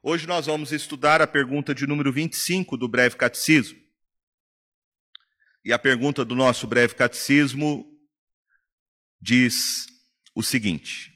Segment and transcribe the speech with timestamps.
[0.00, 3.76] Hoje nós vamos estudar a pergunta de número 25 do breve catecismo.
[5.64, 7.84] E a pergunta do nosso breve catecismo
[9.20, 9.86] diz
[10.36, 11.12] o seguinte: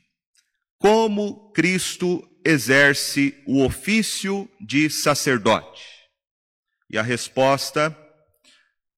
[0.79, 5.87] Como Cristo exerce o ofício de sacerdote?
[6.91, 7.97] E a resposta: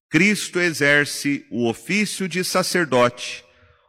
[0.08, 3.44] Cristo exerce o ofício de sacerdote,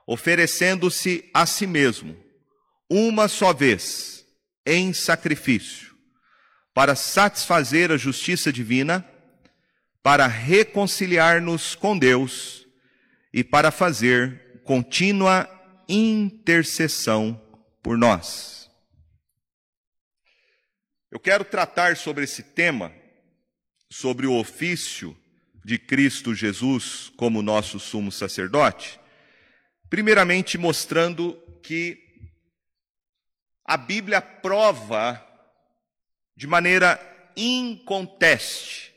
[0.05, 2.21] oferecendo-se a si mesmo,
[2.89, 4.24] uma só vez,
[4.65, 5.95] em sacrifício,
[6.73, 9.07] para satisfazer a justiça divina,
[10.01, 12.65] para reconciliar-nos com Deus
[13.33, 15.49] e para fazer contínua
[15.87, 17.41] intercessão
[17.81, 18.69] por nós.
[21.11, 22.91] Eu quero tratar sobre esse tema,
[23.89, 25.17] sobre o ofício
[25.63, 28.99] de Cristo Jesus como nosso sumo sacerdote,
[29.89, 32.04] primeiramente mostrando que
[33.65, 35.25] a Bíblia prova
[36.35, 36.99] de maneira
[37.35, 38.93] inconteste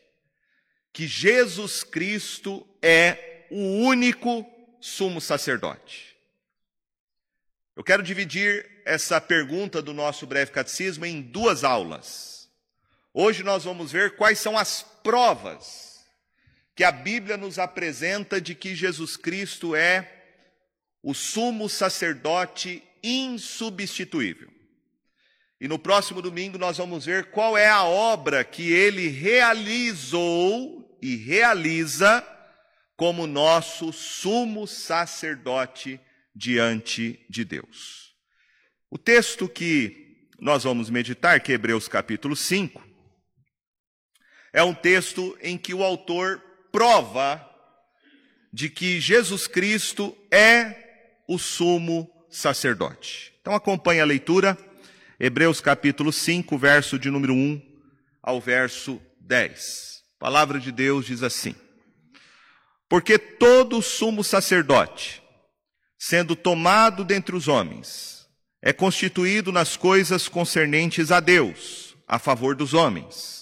[0.93, 4.47] que Jesus Cristo é o único
[4.81, 6.17] sumo sacerdote.
[7.75, 12.51] Eu quero dividir essa pergunta do nosso breve catecismo em duas aulas.
[13.15, 16.05] Hoje nós vamos ver quais são as provas
[16.75, 20.13] que a Bíblia nos apresenta de que Jesus Cristo é
[21.03, 24.58] o sumo sacerdote insubstituível.
[25.61, 31.17] E no próximo domingo nós vamos ver qual é a obra que ele realizou e
[31.17, 32.25] realiza
[32.97, 36.01] como nosso sumo sacerdote
[36.35, 38.15] diante de Deus.
[38.91, 42.83] O texto que nós vamos meditar, que é Hebreus capítulo 5,
[44.53, 47.45] é um texto em que o autor prova
[48.53, 53.35] de que Jesus Cristo é o sumo sacerdote.
[53.41, 54.57] Então acompanhe a leitura,
[55.19, 57.61] Hebreus capítulo 5, verso de número 1
[58.23, 60.03] ao verso 10.
[60.17, 61.55] A palavra de Deus diz assim:
[62.89, 65.23] Porque todo sumo sacerdote,
[65.99, 68.29] sendo tomado dentre os homens,
[68.63, 73.39] é constituído nas coisas concernentes a Deus, a favor dos homens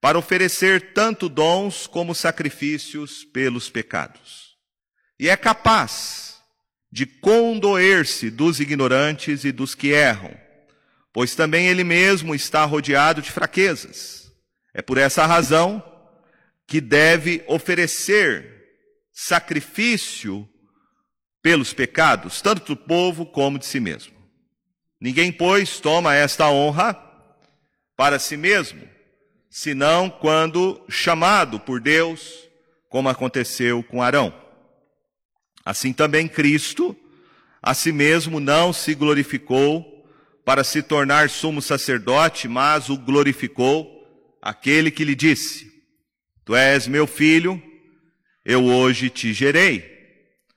[0.00, 4.56] para oferecer tanto dons como sacrifícios pelos pecados.
[5.18, 6.40] E é capaz
[6.90, 10.34] de condoer-se dos ignorantes e dos que erram,
[11.12, 14.32] pois também ele mesmo está rodeado de fraquezas.
[14.72, 15.82] É por essa razão
[16.66, 18.60] que deve oferecer
[19.12, 20.48] sacrifício
[21.42, 24.14] pelos pecados, tanto do povo como de si mesmo.
[25.00, 26.96] Ninguém, pois, toma esta honra
[27.96, 28.86] para si mesmo,
[29.48, 32.48] senão quando chamado por Deus,
[32.88, 34.32] como aconteceu com Arão.
[35.64, 36.96] Assim também Cristo,
[37.62, 39.99] a si mesmo não se glorificou
[40.44, 44.00] para se tornar sumo sacerdote, mas o glorificou
[44.40, 45.70] aquele que lhe disse:
[46.44, 47.62] Tu és meu filho,
[48.44, 49.98] eu hoje te gerei.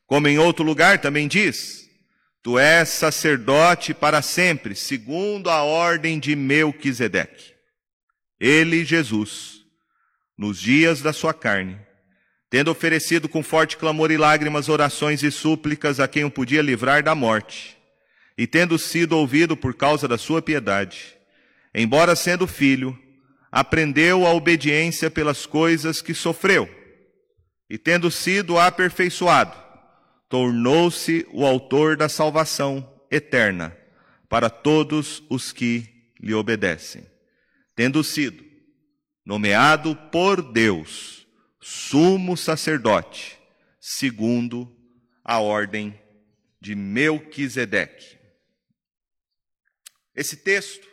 [0.05, 1.89] Como em outro lugar também diz:
[2.41, 7.53] Tu és sacerdote para sempre, segundo a ordem de Melquisedeque.
[8.39, 9.61] Ele, Jesus,
[10.38, 11.79] nos dias da sua carne,
[12.50, 17.01] tendo oferecido com forte clamor e lágrimas orações e súplicas a quem o podia livrar
[17.01, 17.77] da morte,
[18.38, 21.16] e tendo sido ouvido por causa da sua piedade,
[21.73, 22.97] embora sendo filho,
[23.51, 26.69] aprendeu a obediência pelas coisas que sofreu,
[27.69, 29.55] e tendo sido aperfeiçoado,
[30.27, 33.75] tornou-se o autor da salvação eterna
[34.27, 37.13] para todos os que lhe obedecem
[37.75, 38.44] tendo sido
[39.25, 41.25] nomeado por Deus
[41.59, 43.39] sumo sacerdote,
[43.79, 44.75] segundo
[45.23, 45.97] a ordem
[46.59, 48.17] de Melquisedeque.
[50.16, 50.88] Esse texto,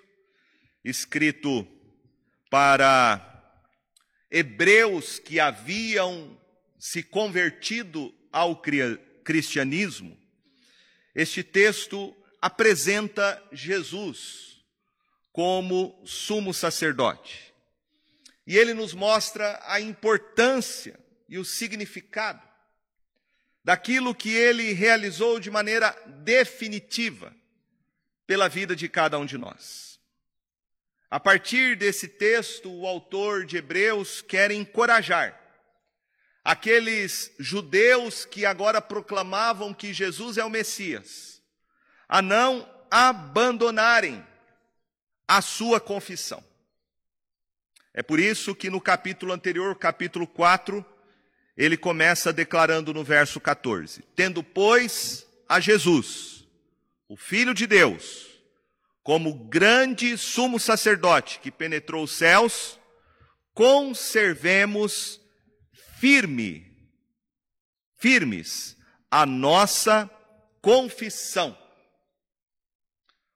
[0.82, 1.66] escrito
[2.48, 3.26] para
[4.31, 6.38] hebreus que haviam
[6.78, 8.62] se convertido ao
[9.22, 10.19] cristianismo,
[11.14, 14.64] este texto apresenta Jesus
[15.32, 17.52] como sumo sacerdote.
[18.46, 22.43] E ele nos mostra a importância e o significado
[23.62, 25.90] daquilo que ele realizou de maneira
[26.25, 27.34] definitiva
[28.31, 29.99] pela vida de cada um de nós.
[31.11, 35.37] A partir desse texto, o autor de Hebreus quer encorajar
[36.44, 41.43] aqueles judeus que agora proclamavam que Jesus é o Messias
[42.09, 44.25] a não abandonarem
[45.27, 46.41] a sua confissão.
[47.93, 50.87] É por isso que no capítulo anterior, capítulo 4,
[51.56, 56.39] ele começa declarando no verso 14: Tendo, pois, a Jesus,
[57.10, 58.28] o Filho de Deus,
[59.02, 62.78] como grande sumo sacerdote que penetrou os céus,
[63.52, 65.20] conservemos
[65.98, 66.72] firme,
[67.96, 68.76] firmes
[69.10, 70.08] a nossa
[70.62, 71.58] confissão.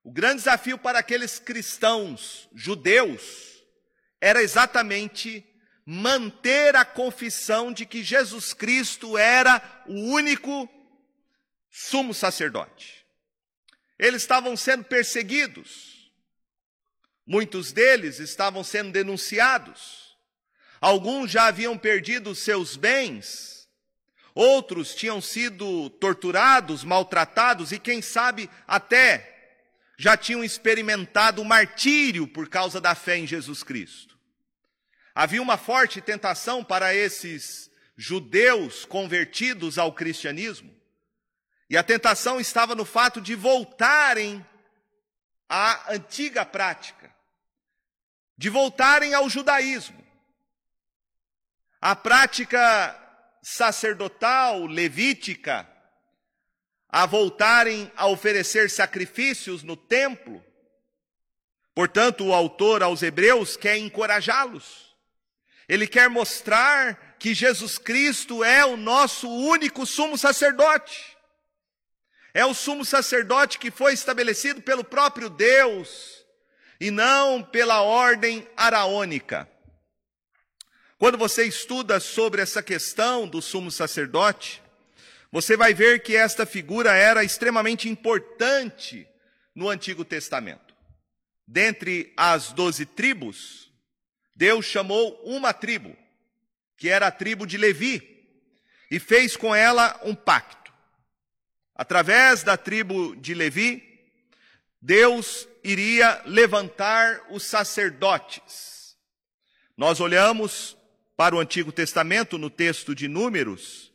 [0.04, 3.60] O grande desafio para aqueles cristãos judeus
[4.20, 5.44] era exatamente
[5.84, 10.68] manter a confissão de que Jesus Cristo era o único
[11.68, 13.03] sumo sacerdote.
[13.98, 16.12] Eles estavam sendo perseguidos,
[17.26, 20.16] muitos deles estavam sendo denunciados,
[20.80, 23.68] alguns já haviam perdido seus bens,
[24.34, 29.32] outros tinham sido torturados, maltratados e, quem sabe, até
[29.96, 34.18] já tinham experimentado o martírio por causa da fé em Jesus Cristo.
[35.14, 40.74] Havia uma forte tentação para esses judeus convertidos ao cristianismo.
[41.68, 44.44] E a tentação estava no fato de voltarem
[45.48, 47.14] à antiga prática,
[48.36, 50.04] de voltarem ao judaísmo.
[51.80, 53.00] A prática
[53.42, 55.68] sacerdotal, levítica,
[56.88, 60.44] a voltarem a oferecer sacrifícios no templo.
[61.74, 64.84] Portanto, o autor aos Hebreus quer encorajá-los
[65.68, 71.13] ele quer mostrar que Jesus Cristo é o nosso único sumo sacerdote.
[72.34, 76.24] É o sumo sacerdote que foi estabelecido pelo próprio Deus
[76.80, 79.48] e não pela ordem araônica.
[80.98, 84.60] Quando você estuda sobre essa questão do sumo sacerdote,
[85.30, 89.06] você vai ver que esta figura era extremamente importante
[89.54, 90.74] no Antigo Testamento.
[91.46, 93.70] Dentre as doze tribos,
[94.34, 95.96] Deus chamou uma tribo,
[96.76, 98.28] que era a tribo de Levi,
[98.90, 100.63] e fez com ela um pacto.
[101.74, 103.82] Através da tribo de Levi,
[104.80, 108.96] Deus iria levantar os sacerdotes.
[109.76, 110.76] Nós olhamos
[111.16, 113.92] para o Antigo Testamento no texto de Números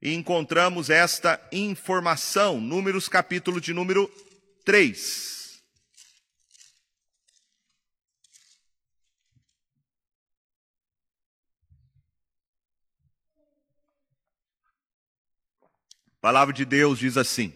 [0.00, 4.08] e encontramos esta informação, Números capítulo de número
[4.64, 5.37] 3.
[16.18, 17.54] A palavra de Deus diz assim,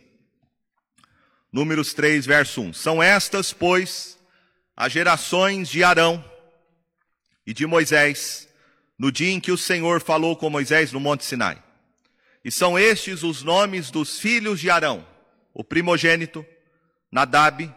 [1.51, 4.17] Números 3, verso 1: São estas, pois,
[4.77, 6.25] as gerações de Arão
[7.45, 8.49] e de Moisés,
[8.97, 11.61] no dia em que o Senhor falou com Moisés no Monte Sinai.
[12.45, 15.05] E são estes os nomes dos filhos de Arão:
[15.53, 16.47] o primogênito,
[17.11, 17.69] Nadab,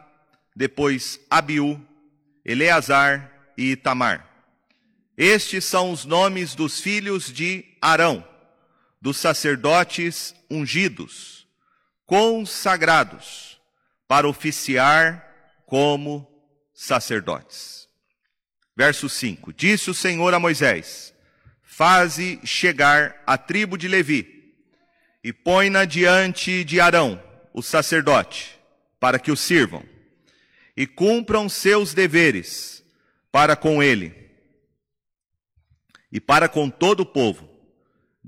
[0.55, 1.83] depois Abiú,
[2.45, 4.23] Eleazar e Itamar.
[5.17, 8.23] Estes são os nomes dos filhos de Arão
[9.05, 11.47] dos sacerdotes ungidos,
[12.07, 13.61] consagrados
[14.07, 16.27] para oficiar como
[16.73, 17.87] sacerdotes.
[18.75, 21.13] Verso 5: Disse o Senhor a Moisés:
[21.61, 24.55] Faze chegar a tribo de Levi
[25.23, 27.21] e põe-na diante de Arão,
[27.53, 28.59] o sacerdote,
[28.99, 29.85] para que o sirvam
[30.75, 32.83] e cumpram seus deveres
[33.31, 34.31] para com ele
[36.11, 37.54] e para com todo o povo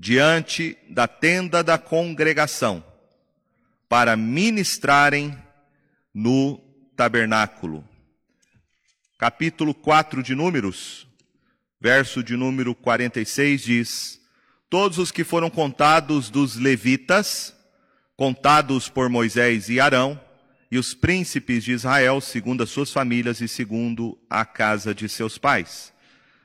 [0.00, 2.84] diante da tenda da congregação,
[3.88, 5.36] para ministrarem
[6.14, 6.58] no
[6.94, 7.84] tabernáculo.
[9.18, 11.08] Capítulo 4 de Números,
[11.80, 14.20] verso de número 46 diz:
[14.70, 17.52] Todos os que foram contados dos levitas,
[18.16, 20.20] contados por Moisés e Arão,
[20.70, 25.38] e os príncipes de Israel, segundo as suas famílias e segundo a casa de seus
[25.38, 25.92] pais,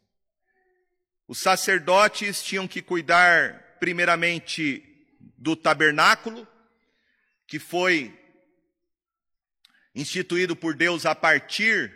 [1.27, 4.85] Os sacerdotes tinham que cuidar, primeiramente,
[5.39, 6.47] do tabernáculo,
[7.47, 8.15] que foi
[9.95, 11.91] instituído por Deus a partir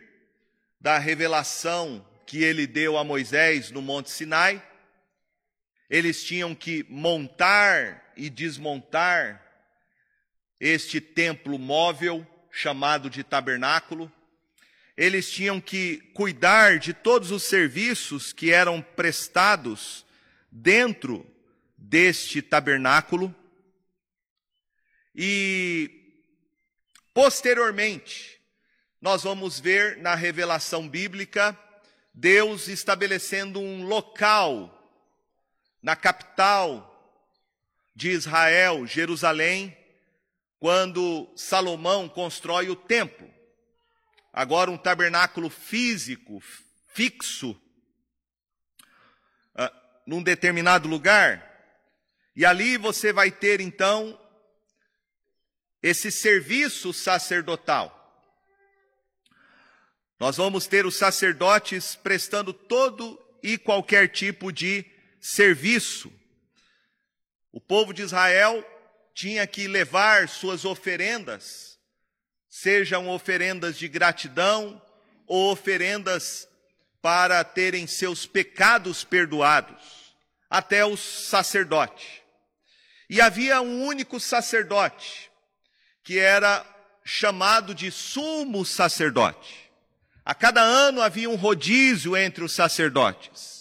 [0.80, 4.66] da revelação que ele deu a Moisés no Monte Sinai.
[5.90, 9.49] Eles tinham que montar e desmontar
[10.60, 14.12] este templo móvel chamado de tabernáculo
[15.00, 20.04] eles tinham que cuidar de todos os serviços que eram prestados
[20.52, 21.26] dentro
[21.74, 23.34] deste tabernáculo.
[25.14, 26.22] E,
[27.14, 28.38] posteriormente,
[29.00, 31.58] nós vamos ver na revelação bíblica
[32.12, 34.76] Deus estabelecendo um local
[35.82, 36.86] na capital
[37.94, 39.74] de Israel, Jerusalém,
[40.60, 43.28] quando Salomão constrói o templo
[44.32, 46.42] agora um tabernáculo físico,
[46.94, 47.50] fixo,
[49.54, 49.70] uh,
[50.06, 51.46] num determinado lugar,
[52.34, 54.18] e ali você vai ter então
[55.82, 57.96] esse serviço sacerdotal.
[60.18, 64.84] Nós vamos ter os sacerdotes prestando todo e qualquer tipo de
[65.18, 66.12] serviço.
[67.50, 68.64] O povo de Israel
[69.14, 71.70] tinha que levar suas oferendas
[72.50, 74.82] sejam oferendas de gratidão
[75.26, 76.48] ou oferendas
[77.00, 80.14] para terem seus pecados perdoados,
[80.50, 82.22] até o sacerdote.
[83.08, 85.30] E havia um único sacerdote,
[86.02, 86.66] que era
[87.04, 89.70] chamado de sumo sacerdote.
[90.24, 93.59] A cada ano havia um rodízio entre os sacerdotes.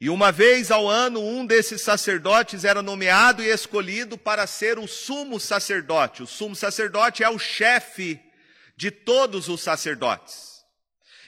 [0.00, 4.86] E uma vez ao ano, um desses sacerdotes era nomeado e escolhido para ser o
[4.86, 6.22] sumo sacerdote.
[6.22, 8.20] O sumo sacerdote é o chefe
[8.76, 10.64] de todos os sacerdotes.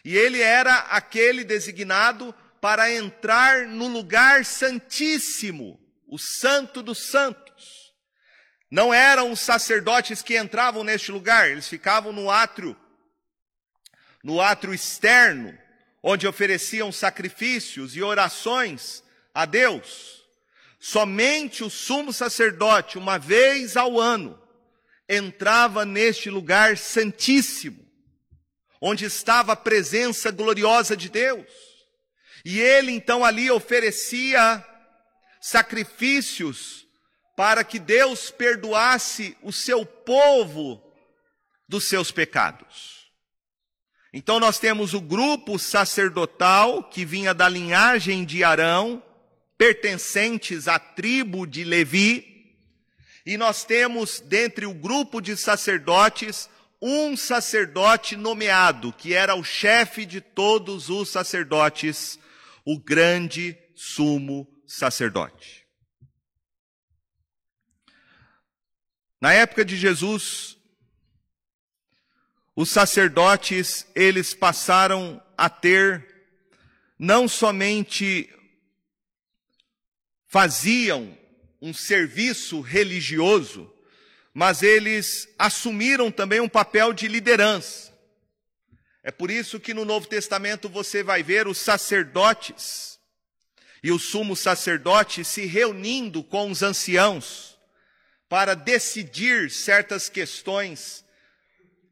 [0.04, 7.92] E ele era aquele designado para entrar no lugar santíssimo, o santo dos santos.
[8.70, 12.76] Não eram os sacerdotes que entravam neste lugar, eles ficavam no átrio,
[14.22, 15.58] no átrio externo,
[16.02, 19.02] onde ofereciam sacrifícios e orações
[19.34, 20.24] a Deus.
[20.78, 24.40] Somente o sumo sacerdote, uma vez ao ano,
[25.08, 27.86] entrava neste lugar santíssimo,
[28.80, 31.46] onde estava a presença gloriosa de Deus.
[32.44, 34.64] E ele então ali oferecia
[35.40, 36.86] sacrifícios
[37.36, 40.82] para que Deus perdoasse o seu povo
[41.68, 42.99] dos seus pecados.
[44.12, 49.02] Então nós temos o grupo sacerdotal que vinha da linhagem de Arão,
[49.56, 52.56] pertencentes à tribo de Levi,
[53.24, 56.48] e nós temos dentre o grupo de sacerdotes
[56.82, 62.18] um sacerdote nomeado, que era o chefe de todos os sacerdotes,
[62.64, 65.66] o grande sumo sacerdote.
[69.20, 70.56] Na época de Jesus,
[72.60, 76.06] os sacerdotes, eles passaram a ter
[76.98, 78.28] não somente
[80.26, 81.16] faziam
[81.58, 83.72] um serviço religioso,
[84.34, 87.98] mas eles assumiram também um papel de liderança.
[89.02, 93.00] É por isso que no Novo Testamento você vai ver os sacerdotes
[93.82, 97.58] e o sumo sacerdote se reunindo com os anciãos
[98.28, 101.08] para decidir certas questões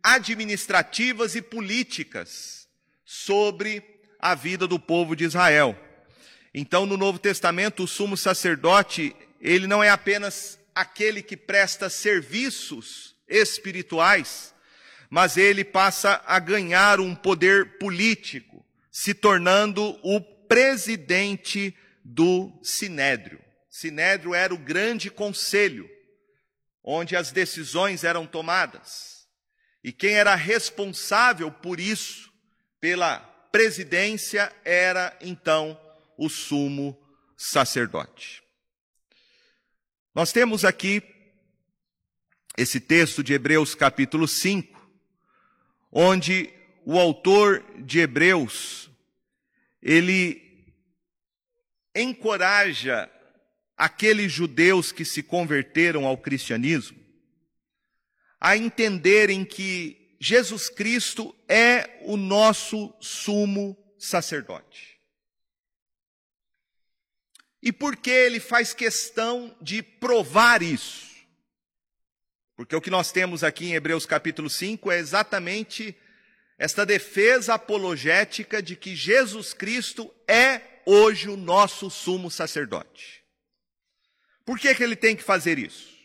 [0.02, 2.68] administrativas e políticas
[3.04, 3.82] sobre
[4.18, 5.78] a vida do povo de Israel.
[6.52, 13.14] Então, no Novo Testamento, o sumo sacerdote, ele não é apenas aquele que presta serviços
[13.28, 14.54] espirituais,
[15.10, 23.40] mas ele passa a ganhar um poder político, se tornando o presidente do Sinédrio.
[23.68, 25.88] Sinédrio era o grande conselho,
[26.82, 29.07] onde as decisões eram tomadas.
[29.88, 32.30] E quem era responsável por isso,
[32.78, 35.80] pela presidência, era então
[36.14, 36.94] o sumo
[37.38, 38.42] sacerdote.
[40.14, 41.02] Nós temos aqui
[42.54, 44.78] esse texto de Hebreus capítulo 5,
[45.90, 46.52] onde
[46.84, 48.90] o autor de Hebreus,
[49.80, 50.76] ele
[51.96, 53.10] encoraja
[53.74, 57.07] aqueles judeus que se converteram ao cristianismo
[58.40, 64.98] a entenderem que Jesus Cristo é o nosso sumo sacerdote.
[67.62, 71.08] E por que ele faz questão de provar isso?
[72.56, 75.96] Porque o que nós temos aqui em Hebreus capítulo 5 é exatamente
[76.56, 83.22] esta defesa apologética de que Jesus Cristo é hoje o nosso sumo sacerdote.
[84.44, 85.97] Por que, que ele tem que fazer isso?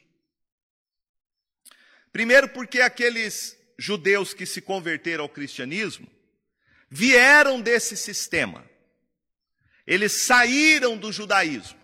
[2.13, 6.07] Primeiro, porque aqueles judeus que se converteram ao cristianismo
[6.87, 8.63] vieram desse sistema.
[9.85, 11.79] Eles saíram do judaísmo.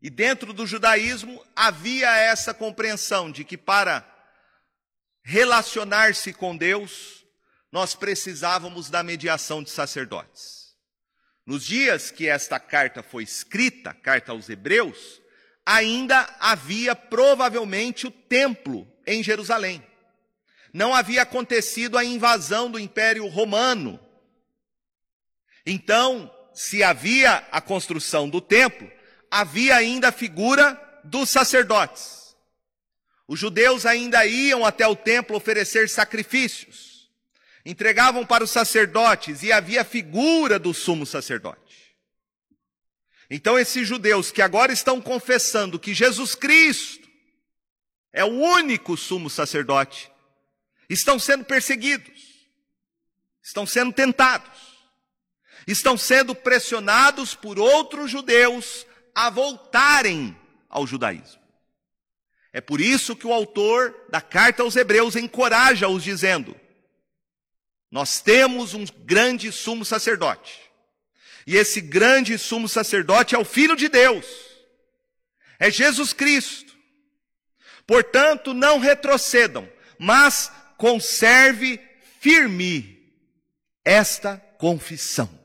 [0.00, 4.08] E dentro do judaísmo havia essa compreensão de que para
[5.24, 7.26] relacionar-se com Deus,
[7.72, 10.76] nós precisávamos da mediação de sacerdotes.
[11.44, 15.20] Nos dias que esta carta foi escrita, carta aos Hebreus,
[15.66, 19.82] ainda havia provavelmente o templo em Jerusalém.
[20.72, 23.98] Não havia acontecido a invasão do Império Romano.
[25.64, 28.90] Então, se havia a construção do templo,
[29.30, 32.36] havia ainda a figura dos sacerdotes.
[33.26, 37.10] Os judeus ainda iam até o templo oferecer sacrifícios,
[37.64, 41.96] entregavam para os sacerdotes e havia a figura do sumo sacerdote.
[43.30, 46.97] Então, esses judeus que agora estão confessando que Jesus Cristo
[48.12, 50.10] é o único sumo sacerdote,
[50.88, 52.48] estão sendo perseguidos,
[53.42, 54.78] estão sendo tentados,
[55.66, 60.36] estão sendo pressionados por outros judeus a voltarem
[60.68, 61.38] ao judaísmo.
[62.52, 66.58] É por isso que o autor da carta aos Hebreus encoraja-os, dizendo:
[67.90, 70.58] Nós temos um grande sumo sacerdote,
[71.46, 74.26] e esse grande sumo sacerdote é o Filho de Deus,
[75.58, 76.67] é Jesus Cristo.
[77.88, 79.66] Portanto, não retrocedam,
[79.98, 81.80] mas conserve
[82.20, 83.10] firme
[83.82, 85.38] esta confissão.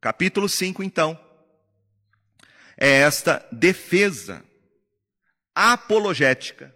[0.00, 1.20] capítulo 5, então,
[2.78, 4.42] é esta defesa
[5.54, 6.74] apologética,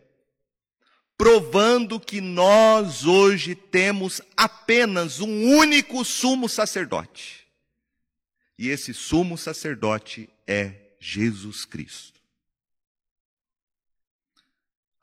[1.16, 7.46] provando que nós hoje temos apenas um único sumo sacerdote.
[8.58, 12.13] E esse sumo sacerdote é Jesus Cristo.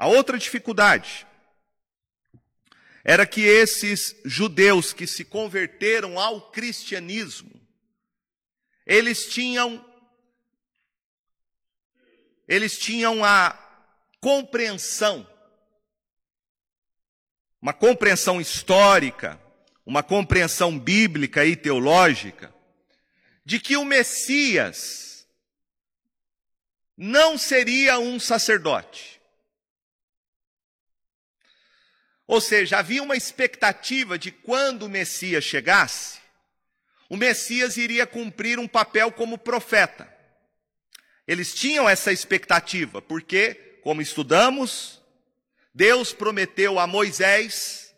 [0.02, 1.28] A outra dificuldade
[3.04, 7.52] era que esses judeus que se converteram ao cristianismo
[8.84, 9.86] eles tinham
[12.48, 13.54] eles tinham a
[14.20, 15.28] compreensão
[17.62, 19.40] uma compreensão histórica,
[19.86, 22.52] uma compreensão bíblica e teológica
[23.46, 25.28] de que o Messias
[26.98, 29.11] não seria um sacerdote.
[32.32, 36.20] Ou seja, havia uma expectativa de quando o Messias chegasse,
[37.10, 40.10] o Messias iria cumprir um papel como profeta.
[41.28, 45.02] Eles tinham essa expectativa, porque, como estudamos,
[45.76, 47.94] Deus prometeu a Moisés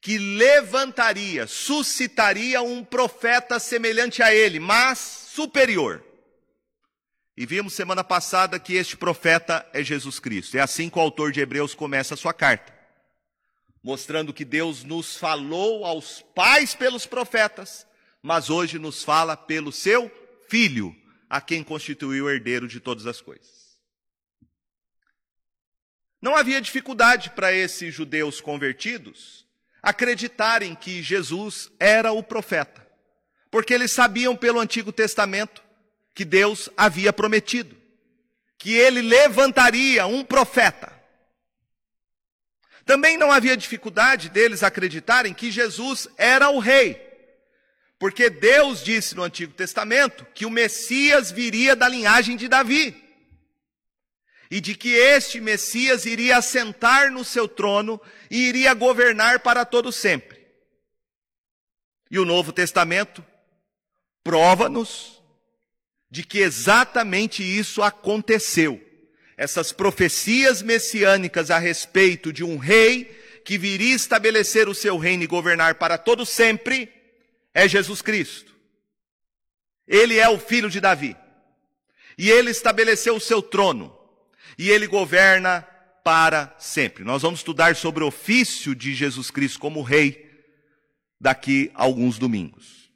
[0.00, 6.02] que levantaria, suscitaria um profeta semelhante a ele, mas superior.
[7.36, 10.56] E vimos semana passada que este profeta é Jesus Cristo.
[10.56, 12.73] É assim que o autor de Hebreus começa a sua carta,
[13.84, 17.86] mostrando que Deus nos falou aos pais pelos profetas
[18.24, 20.10] mas hoje nos fala pelo seu
[20.48, 20.96] filho,
[21.28, 23.78] a quem constituiu o herdeiro de todas as coisas.
[26.22, 29.44] Não havia dificuldade para esses judeus convertidos
[29.82, 32.88] acreditarem que Jesus era o profeta,
[33.50, 35.62] porque eles sabiam pelo Antigo Testamento
[36.14, 37.76] que Deus havia prometido
[38.56, 40.93] que ele levantaria um profeta.
[42.84, 47.00] Também não havia dificuldade deles acreditarem que Jesus era o rei,
[47.98, 53.02] porque Deus disse no Antigo Testamento que o Messias viria da linhagem de Davi.
[54.50, 59.90] E de que este Messias iria assentar no seu trono e iria governar para todo
[59.90, 60.46] sempre.
[62.10, 63.24] E o Novo Testamento
[64.22, 65.22] prova-nos
[66.10, 68.83] de que exatamente isso aconteceu.
[69.36, 73.04] Essas profecias messiânicas a respeito de um rei
[73.44, 76.88] que viria estabelecer o seu reino e governar para todo sempre,
[77.52, 78.54] é Jesus Cristo.
[79.86, 81.16] Ele é o filho de Davi.
[82.16, 83.96] E ele estabeleceu o seu trono.
[84.56, 85.62] E ele governa
[86.04, 87.04] para sempre.
[87.04, 90.30] Nós vamos estudar sobre o ofício de Jesus Cristo como rei
[91.20, 92.90] daqui a alguns domingos.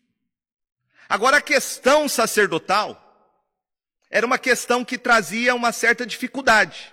[1.09, 3.08] Agora, a questão sacerdotal
[4.11, 6.93] era uma questão que trazia uma certa dificuldade.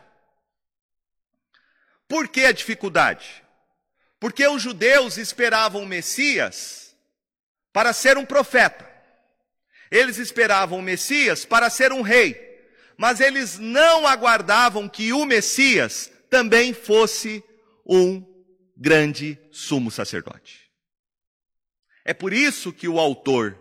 [2.07, 3.43] Por que a dificuldade?
[4.19, 6.95] Porque os judeus esperavam o Messias
[7.71, 8.89] para ser um profeta.
[9.89, 12.35] Eles esperavam o Messias para ser um rei,
[12.97, 17.43] mas eles não aguardavam que o Messias também fosse
[17.85, 18.23] um
[18.75, 20.71] grande sumo sacerdote.
[22.03, 23.57] É por isso que o autor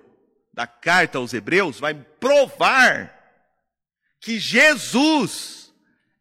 [0.52, 3.13] da carta aos Hebreus vai provar
[4.24, 5.70] que Jesus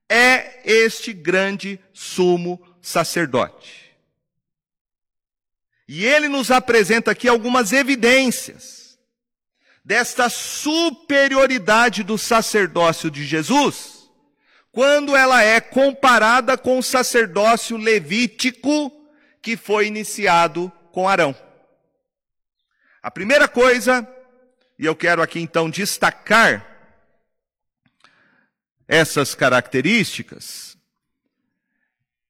[0.09, 3.95] é este grande sumo sacerdote.
[5.87, 8.99] E ele nos apresenta aqui algumas evidências
[9.85, 14.09] desta superioridade do sacerdócio de Jesus,
[14.69, 18.91] quando ela é comparada com o sacerdócio levítico
[19.41, 21.33] que foi iniciado com Arão.
[23.01, 24.05] A primeira coisa,
[24.77, 26.72] e eu quero aqui então destacar
[28.87, 30.77] essas características,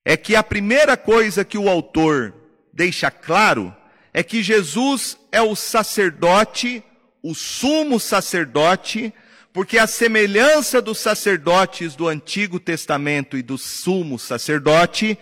[0.05, 2.33] é que a primeira coisa que o autor
[2.73, 3.75] deixa claro
[4.13, 6.83] é que Jesus é o sacerdote,
[7.21, 9.13] o sumo sacerdote,
[9.51, 15.17] porque a semelhança dos sacerdotes do Antigo Testamento e do sumo sacerdote,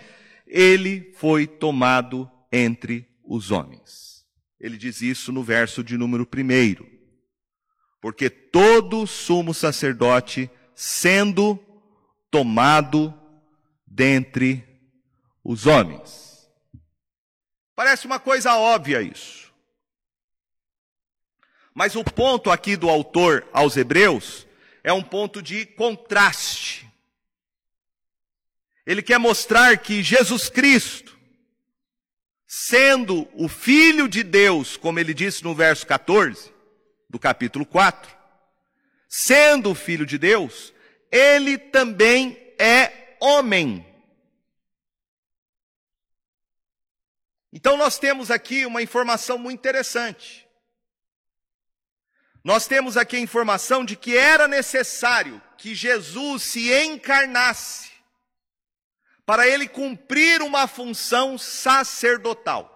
[0.48, 4.26] ele foi tomado entre os homens.
[4.60, 6.88] Ele diz isso no verso de número primeiro.
[8.02, 11.60] Porque todo sumo sacerdote, sendo
[12.30, 13.14] tomado
[13.86, 14.64] dentre
[15.44, 16.50] os homens.
[17.76, 19.52] Parece uma coisa óbvia isso.
[21.74, 24.46] Mas o ponto aqui do autor aos Hebreus
[24.84, 26.88] é um ponto de contraste.
[28.86, 31.18] Ele quer mostrar que Jesus Cristo,
[32.46, 36.52] sendo o Filho de Deus, como ele disse no verso 14
[37.10, 38.21] do capítulo 4,
[39.14, 40.74] sendo Filho de Deus,
[41.12, 43.86] ele também é homem.
[47.52, 50.48] Então nós temos aqui uma informação muito interessante.
[52.42, 57.92] Nós temos aqui a informação de que era necessário que Jesus se encarnasse
[59.26, 62.71] para ele cumprir uma função sacerdotal.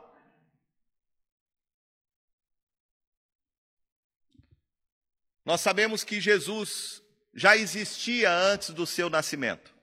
[5.46, 7.04] Nós sabemos que Jesus
[7.34, 9.76] já existia antes do seu nascimento.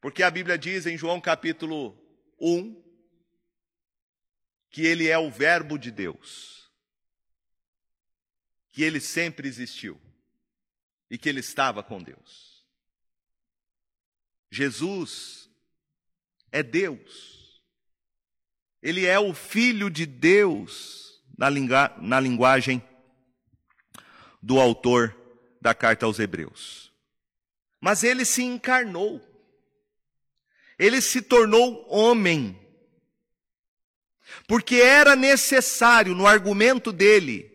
[0.00, 1.98] Porque a Bíblia diz em João capítulo
[2.38, 2.80] 1,
[4.70, 6.70] que ele é o Verbo de Deus,
[8.70, 10.00] que ele sempre existiu
[11.10, 12.64] e que ele estava com Deus.
[14.50, 15.50] Jesus
[16.52, 17.62] é Deus,
[18.82, 22.80] ele é o Filho de Deus, na, linguagem
[24.46, 25.12] do autor
[25.60, 26.92] da carta aos Hebreus.
[27.80, 29.20] Mas ele se encarnou,
[30.78, 32.56] ele se tornou homem
[34.46, 37.50] porque era necessário, no argumento dele,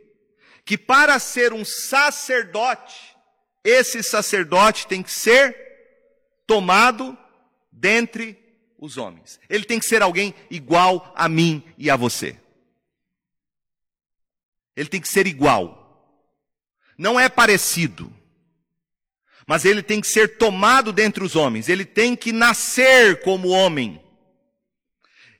[0.65, 3.15] que para ser um sacerdote,
[3.63, 5.55] esse sacerdote tem que ser
[6.45, 7.17] tomado
[7.71, 8.37] dentre
[8.77, 9.39] os homens.
[9.49, 12.37] Ele tem que ser alguém igual a mim e a você.
[14.75, 15.80] Ele tem que ser igual.
[17.01, 18.13] Não é parecido.
[19.47, 21.67] Mas ele tem que ser tomado dentre os homens.
[21.67, 23.99] Ele tem que nascer como homem.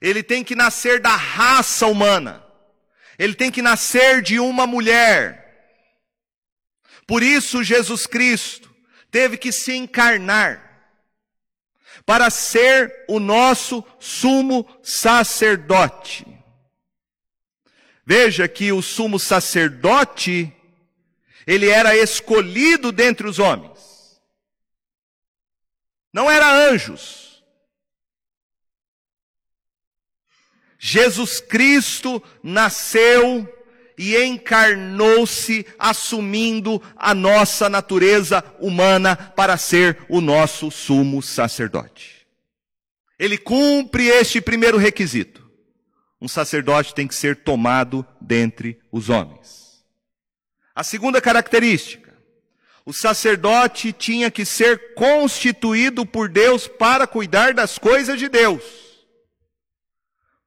[0.02, 2.44] Ele tem que nascer da raça humana.
[3.16, 5.78] Ele tem que nascer de uma mulher.
[7.06, 8.74] Por isso, Jesus Cristo
[9.12, 10.90] teve que se encarnar
[12.08, 16.26] para ser o nosso sumo sacerdote.
[18.04, 20.52] Veja que o sumo sacerdote,
[21.46, 24.22] ele era escolhido dentre os homens.
[26.14, 27.44] Não era anjos.
[30.78, 33.48] Jesus Cristo nasceu
[33.98, 42.26] e encarnou-se, assumindo a nossa natureza humana para ser o nosso sumo sacerdote.
[43.20, 45.48] Ele cumpre este primeiro requisito.
[46.20, 49.61] Um sacerdote tem que ser tomado dentre os homens.
[50.82, 52.12] A segunda característica,
[52.84, 58.64] o sacerdote tinha que ser constituído por Deus para cuidar das coisas de Deus.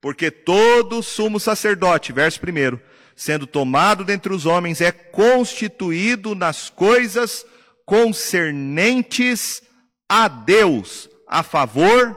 [0.01, 2.77] Porque todo sumo sacerdote, verso 1,
[3.15, 7.45] sendo tomado dentre os homens, é constituído nas coisas
[7.85, 9.63] concernentes
[10.09, 12.13] a Deus, a favor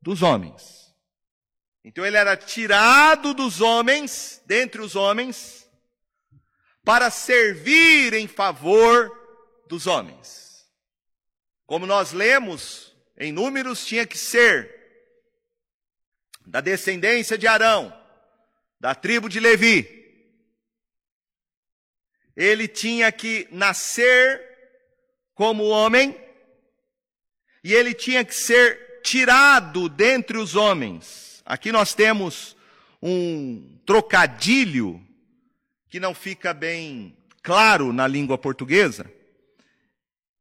[0.00, 0.94] dos homens.
[1.84, 5.63] Então ele era tirado dos homens, dentre os homens,
[6.84, 9.10] para servir em favor
[9.66, 10.66] dos homens.
[11.66, 14.72] Como nós lemos em Números, tinha que ser
[16.46, 17.92] da descendência de Arão,
[18.78, 20.02] da tribo de Levi,
[22.36, 24.42] ele tinha que nascer
[25.34, 26.18] como homem
[27.62, 31.42] e ele tinha que ser tirado dentre os homens.
[31.46, 32.56] Aqui nós temos
[33.00, 35.03] um trocadilho
[35.94, 39.08] que não fica bem claro na língua portuguesa,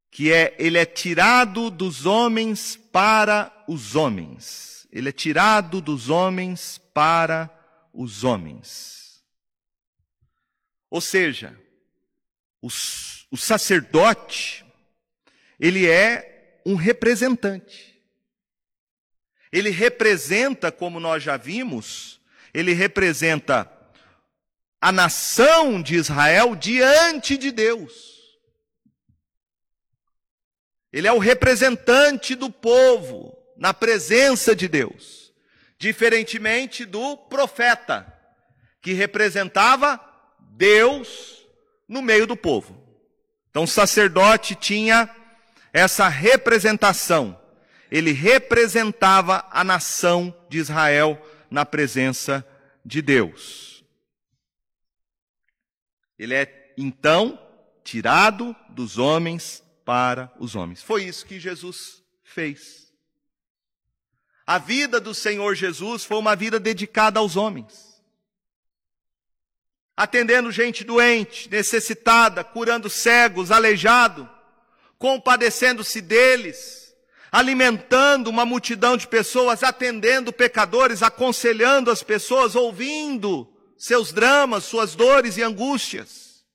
[0.09, 4.87] que é ele é tirado dos homens para os homens.
[4.91, 7.55] Ele é tirado dos homens para
[7.93, 9.23] os homens.
[10.89, 11.55] Ou seja,
[12.59, 12.67] o,
[13.29, 14.65] o sacerdote,
[15.59, 18.01] ele é um representante.
[19.51, 22.19] Ele representa, como nós já vimos,
[22.51, 23.82] ele representa
[24.83, 27.93] a nação de Israel diante de Deus.
[30.91, 35.31] Ele é o representante do povo na presença de Deus,
[35.77, 38.13] diferentemente do profeta,
[38.81, 39.97] que representava
[40.51, 41.45] Deus
[41.87, 42.77] no meio do povo.
[43.51, 45.09] Então, o sacerdote tinha
[45.71, 47.39] essa representação.
[47.89, 52.45] Ele representava a nação de Israel na presença
[52.83, 53.72] de Deus.
[56.23, 57.37] Ele é então
[57.83, 60.81] tirado dos homens para os homens.
[60.81, 62.89] Foi isso que Jesus fez.
[64.47, 68.01] A vida do Senhor Jesus foi uma vida dedicada aos homens.
[69.97, 74.29] Atendendo gente doente, necessitada, curando cegos, aleijado,
[74.97, 76.95] compadecendo-se deles,
[77.29, 83.52] alimentando uma multidão de pessoas, atendendo pecadores, aconselhando as pessoas, ouvindo
[83.83, 86.45] seus dramas, suas dores e angústias.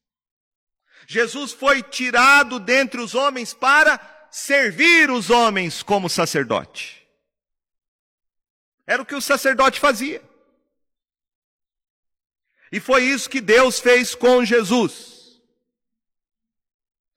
[1.06, 7.06] Jesus foi tirado dentre os homens para servir os homens como sacerdote.
[8.86, 10.22] Era o que o sacerdote fazia.
[12.72, 15.38] E foi isso que Deus fez com Jesus.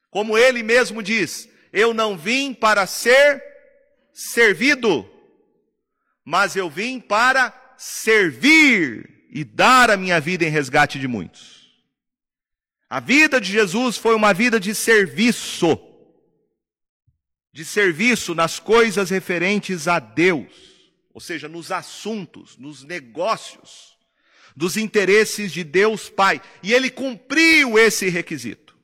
[0.10, 3.42] Como ele mesmo diz: Eu não vim para ser
[4.12, 5.10] servido,
[6.26, 11.72] mas eu vim para servir e dar a minha vida em resgate de muitos.
[12.90, 15.80] A vida de Jesus foi uma vida de serviço.
[17.54, 20.52] De serviço nas coisas referentes a Deus,
[21.14, 23.98] ou seja, nos assuntos, nos negócios,
[24.56, 26.42] dos interesses de Deus Pai.
[26.62, 28.78] E ele cumpriu esse requisito.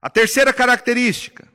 [0.00, 1.46] A terceira característica,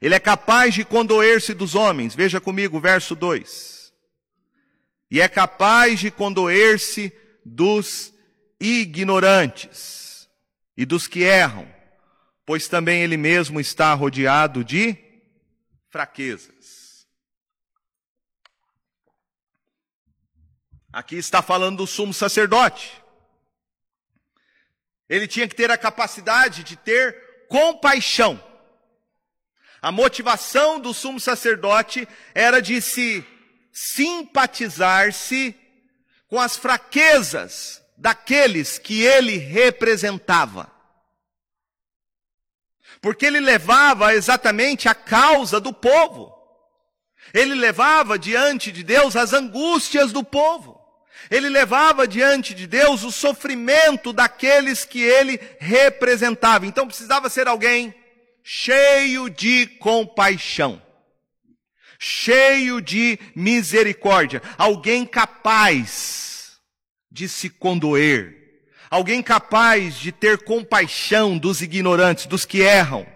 [0.00, 2.14] ele é capaz de condoer-se dos homens.
[2.14, 3.81] Veja comigo verso 2.
[5.12, 7.12] E é capaz de condoer-se
[7.44, 8.14] dos
[8.58, 10.26] ignorantes
[10.74, 11.70] e dos que erram,
[12.46, 14.96] pois também ele mesmo está rodeado de
[15.90, 17.06] fraquezas.
[20.90, 22.90] Aqui está falando do sumo sacerdote.
[25.10, 28.42] Ele tinha que ter a capacidade de ter compaixão.
[29.82, 33.22] A motivação do sumo sacerdote era de se
[33.72, 35.54] simpatizar-se
[36.28, 40.70] com as fraquezas daqueles que ele representava.
[43.00, 46.32] Porque ele levava exatamente a causa do povo.
[47.34, 50.80] Ele levava diante de Deus as angústias do povo.
[51.30, 56.66] Ele levava diante de Deus o sofrimento daqueles que ele representava.
[56.66, 57.94] Então precisava ser alguém
[58.42, 60.82] cheio de compaixão,
[62.04, 66.60] cheio de misericórdia, alguém capaz
[67.08, 73.06] de se condoer, alguém capaz de ter compaixão dos ignorantes, dos que erram.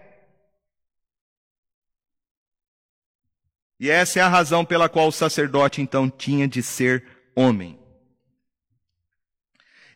[3.80, 7.76] E essa é a razão pela qual o sacerdote então tinha de ser homem.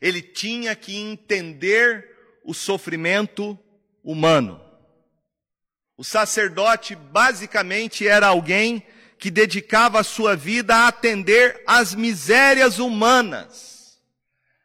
[0.01, 3.57] Ele tinha que entender o sofrimento
[4.03, 4.61] humano.
[6.01, 8.83] O sacerdote basicamente era alguém
[9.19, 14.01] que dedicava a sua vida a atender às misérias humanas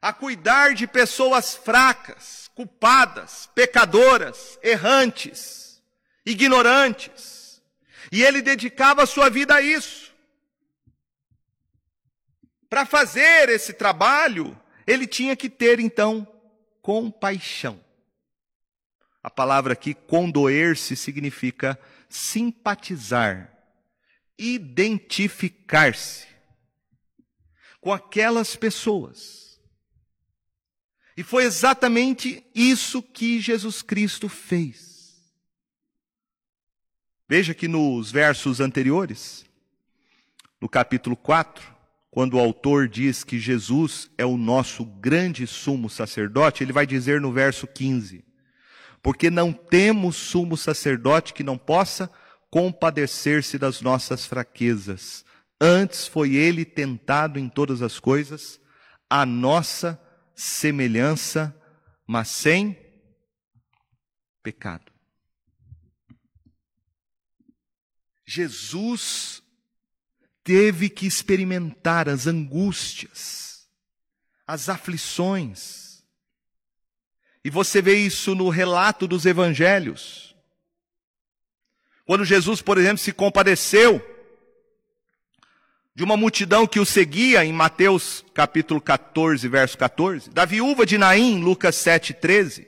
[0.01, 5.83] a cuidar de pessoas fracas, culpadas, pecadoras, errantes,
[6.25, 7.61] ignorantes.
[8.13, 10.13] E ele dedicava a sua vida a isso.
[12.69, 16.25] Para fazer esse trabalho, ele tinha que ter então
[16.81, 17.83] compaixão.
[19.25, 23.51] A palavra aqui, condoer-se, significa simpatizar,
[24.37, 26.27] identificar-se
[27.81, 29.45] com aquelas pessoas
[31.17, 35.15] e foi exatamente isso que Jesus Cristo fez.
[37.27, 39.45] Veja que nos versos anteriores,
[40.59, 41.73] no capítulo 4,
[42.11, 47.21] quando o autor diz que Jesus é o nosso grande sumo sacerdote, ele vai dizer
[47.21, 48.23] no verso 15:
[49.05, 52.11] Porque não temos sumo sacerdote que não possa
[52.49, 55.23] compadecer-se das nossas fraquezas,
[55.59, 58.59] Antes foi ele tentado em todas as coisas,
[59.09, 60.01] a nossa
[60.35, 61.55] semelhança,
[62.05, 62.77] mas sem
[64.43, 64.91] pecado.
[68.25, 69.41] Jesus
[70.43, 73.69] teve que experimentar as angústias,
[74.45, 75.84] as aflições.
[77.45, 80.35] E você vê isso no relato dos evangelhos.
[82.03, 84.03] Quando Jesus, por exemplo, se compadeceu
[85.93, 90.97] de uma multidão que o seguia em Mateus capítulo 14, verso 14, da viúva de
[90.97, 92.67] Naim, Lucas 7, 13.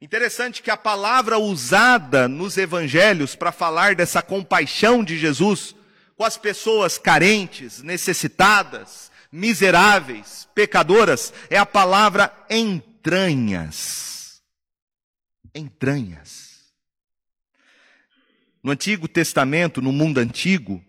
[0.00, 5.72] Interessante que a palavra usada nos evangelhos para falar dessa compaixão de Jesus
[6.16, 12.32] com as pessoas carentes, necessitadas, miseráveis, pecadoras, é a palavra
[13.04, 14.42] entranhas.
[15.54, 16.72] Entranhas.
[18.62, 20.82] No Antigo Testamento, no mundo antigo,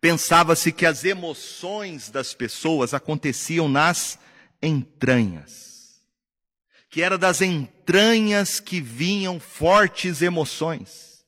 [0.00, 4.16] Pensava-se que as emoções das pessoas aconteciam nas
[4.62, 6.00] entranhas,
[6.88, 11.24] que era das entranhas que vinham fortes emoções.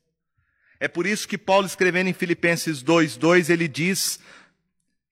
[0.78, 4.20] É por isso que Paulo, escrevendo em Filipenses 2,2, ele diz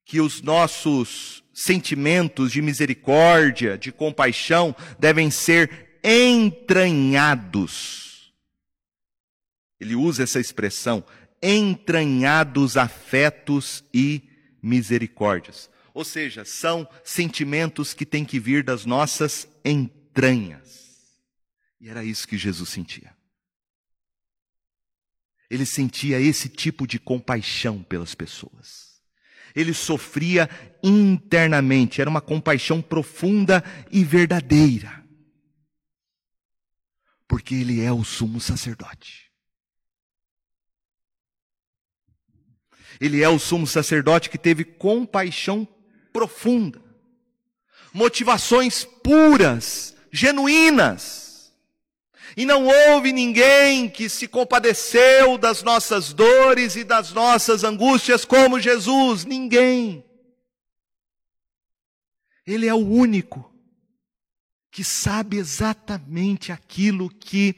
[0.04, 7.52] que os nossos sentimentos de misericórdia, de compaixão, devem ser entranhados.
[9.80, 11.04] Ele usa essa expressão,
[11.42, 14.22] entranhados afetos e
[14.62, 15.68] misericórdias.
[15.92, 21.18] Ou seja, são sentimentos que têm que vir das nossas entranhas.
[21.80, 23.12] E era isso que Jesus sentia.
[25.50, 28.87] Ele sentia esse tipo de compaixão pelas pessoas.
[29.58, 30.48] Ele sofria
[30.80, 35.04] internamente, era uma compaixão profunda e verdadeira.
[37.26, 39.32] Porque ele é o sumo sacerdote.
[43.00, 45.66] Ele é o sumo sacerdote que teve compaixão
[46.12, 46.80] profunda,
[47.92, 51.27] motivações puras, genuínas.
[52.38, 58.60] E não houve ninguém que se compadeceu das nossas dores e das nossas angústias como
[58.60, 60.04] Jesus, ninguém.
[62.46, 63.52] Ele é o único
[64.70, 67.56] que sabe exatamente aquilo que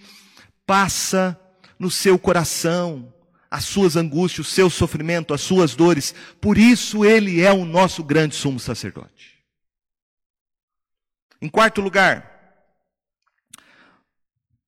[0.65, 1.39] passa
[1.79, 3.13] no seu coração,
[3.51, 6.15] as suas angústias, o seu sofrimento, as suas dores.
[6.41, 9.45] Por isso ele é o nosso grande sumo sacerdote.
[11.39, 12.30] Em quarto lugar,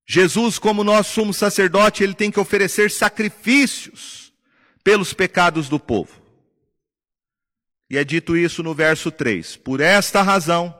[0.07, 4.33] Jesus, como nosso sumo sacerdote, ele tem que oferecer sacrifícios
[4.83, 6.21] pelos pecados do povo.
[7.89, 9.57] E é dito isso no verso 3.
[9.57, 10.77] Por esta razão,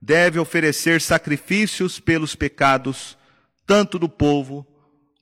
[0.00, 3.16] deve oferecer sacrifícios pelos pecados,
[3.64, 4.66] tanto do povo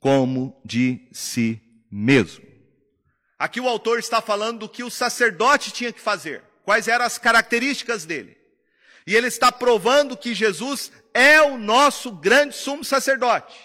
[0.01, 2.45] como de si mesmo.
[3.39, 7.19] Aqui o autor está falando do que o sacerdote tinha que fazer, quais eram as
[7.19, 8.40] características dele.
[9.11, 13.59] E ele está provando que Jesus é o nosso grande sumo sacerdote.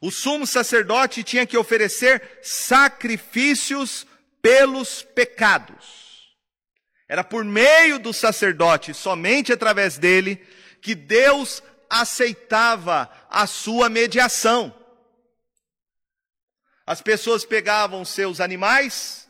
[0.00, 4.06] O sumo sacerdote tinha que oferecer sacrifícios
[4.40, 6.34] pelos pecados.
[7.06, 10.36] Era por meio do sacerdote, somente através dele,
[10.80, 14.74] que Deus aceitava a sua mediação.
[16.86, 19.21] As pessoas pegavam seus animais,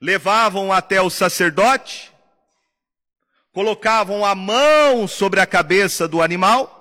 [0.00, 2.12] levavam até o sacerdote,
[3.52, 6.74] colocavam a mão sobre a cabeça do animal,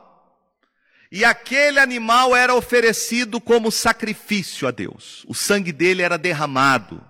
[1.11, 5.23] e aquele animal era oferecido como sacrifício a Deus.
[5.27, 7.01] O sangue dele era derramado,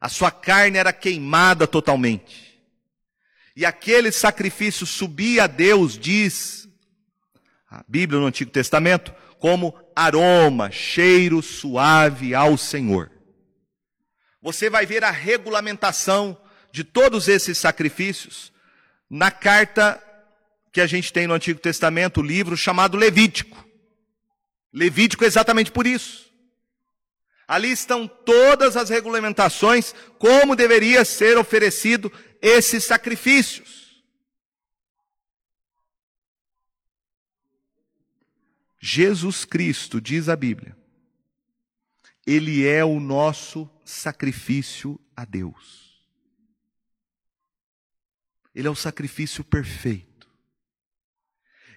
[0.00, 2.50] a sua carne era queimada totalmente.
[3.56, 6.68] E aquele sacrifício subia a Deus, diz
[7.70, 13.10] a Bíblia no Antigo Testamento, como aroma, cheiro suave ao Senhor.
[14.42, 16.40] Você vai ver a regulamentação
[16.72, 18.52] de todos esses sacrifícios
[19.08, 20.02] na carta
[20.72, 23.66] que a gente tem no Antigo Testamento, o livro chamado Levítico.
[24.72, 26.30] Levítico é exatamente por isso.
[27.46, 33.80] Ali estão todas as regulamentações como deveria ser oferecido esses sacrifícios.
[38.78, 40.76] Jesus Cristo, diz a Bíblia,
[42.26, 46.04] ele é o nosso sacrifício a Deus.
[48.54, 50.28] Ele é o sacrifício perfeito.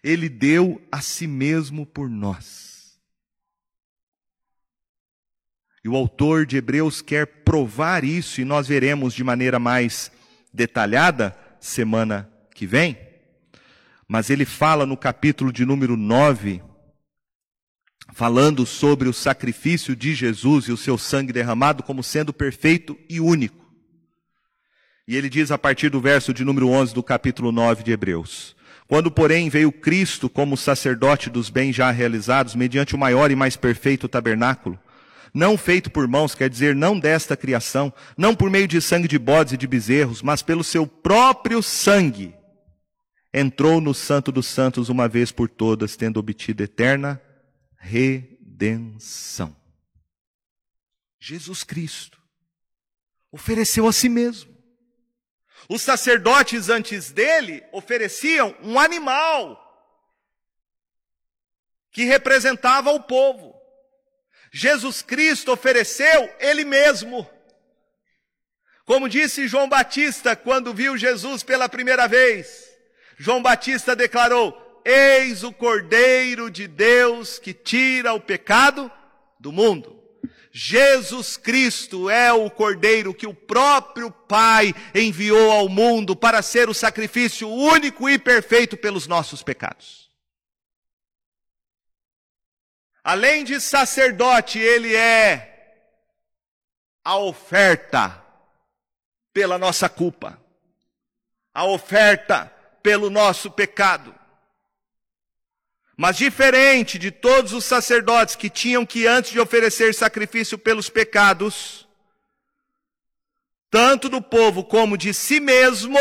[0.04, 3.00] Ele deu a si mesmo por nós.
[5.84, 10.12] E o autor de Hebreus quer provar isso, e nós veremos de maneira mais
[10.54, 12.98] detalhada semana que vem.
[14.08, 16.62] Mas ele fala no capítulo de número 9,
[18.14, 23.20] falando sobre o sacrifício de Jesus e o seu sangue derramado como sendo perfeito e
[23.20, 23.64] único.
[25.08, 28.56] E ele diz a partir do verso de número 11 do capítulo 9 de Hebreus:
[28.88, 33.56] Quando, porém, veio Cristo como sacerdote dos bens já realizados, mediante o maior e mais
[33.58, 34.80] perfeito tabernáculo,
[35.34, 39.18] não feito por mãos, quer dizer, não desta criação, não por meio de sangue de
[39.18, 42.36] bodes e de bezerros, mas pelo seu próprio sangue,
[43.34, 47.20] entrou no Santo dos Santos uma vez por todas, tendo obtido eterna
[47.84, 49.56] redenção.
[51.20, 52.22] Jesus Cristo
[53.32, 54.54] ofereceu a si mesmo.
[55.70, 59.60] Os sacerdotes antes dele ofereciam um animal
[61.92, 63.54] que representava o povo.
[64.52, 67.30] Jesus Cristo ofereceu ele mesmo.
[68.86, 72.70] Como disse João Batista quando viu Jesus pela primeira vez,
[73.18, 78.92] João Batista declarou: Eis o Cordeiro de Deus que tira o pecado
[79.40, 80.04] do mundo.
[80.52, 86.74] Jesus Cristo é o Cordeiro que o próprio Pai enviou ao mundo para ser o
[86.76, 90.12] sacrifício único e perfeito pelos nossos pecados.
[93.04, 95.50] Além de sacerdote, ele é
[97.04, 98.24] a oferta
[99.34, 100.40] pela nossa culpa,
[101.54, 102.46] a oferta
[102.82, 104.14] pelo nosso pecado.
[105.96, 111.88] Mas diferente de todos os sacerdotes que tinham que, antes de oferecer sacrifício pelos pecados,
[113.70, 115.98] tanto do povo como de si mesmo,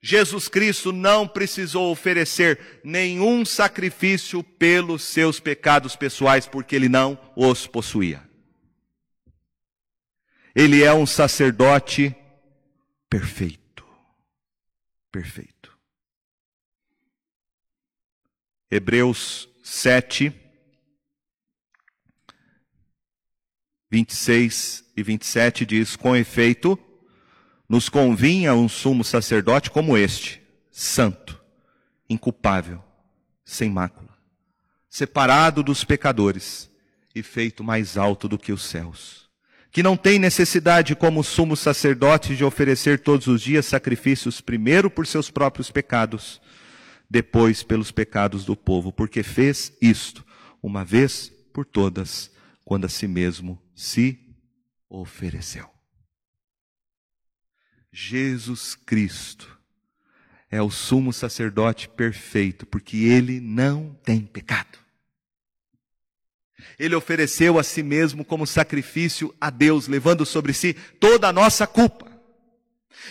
[0.00, 7.66] Jesus Cristo não precisou oferecer nenhum sacrifício pelos seus pecados pessoais, porque ele não os
[7.66, 8.22] possuía.
[10.54, 12.14] Ele é um sacerdote
[13.08, 13.84] perfeito.
[15.10, 15.71] Perfeito.
[18.74, 20.32] Hebreus 7,
[23.90, 26.78] 26 e 27 diz: Com efeito,
[27.68, 31.38] nos convinha um sumo sacerdote como este, santo,
[32.08, 32.82] inculpável,
[33.44, 34.16] sem mácula,
[34.88, 36.70] separado dos pecadores
[37.14, 39.28] e feito mais alto do que os céus,
[39.70, 45.06] que não tem necessidade como sumo sacerdote de oferecer todos os dias sacrifícios primeiro por
[45.06, 46.40] seus próprios pecados,
[47.12, 50.24] depois pelos pecados do povo, porque fez isto
[50.62, 52.30] uma vez por todas,
[52.64, 54.18] quando a si mesmo se
[54.88, 55.68] ofereceu.
[57.92, 59.60] Jesus Cristo
[60.50, 64.78] é o sumo sacerdote perfeito, porque ele não tem pecado.
[66.78, 71.66] Ele ofereceu a si mesmo como sacrifício a Deus, levando sobre si toda a nossa
[71.66, 72.10] culpa.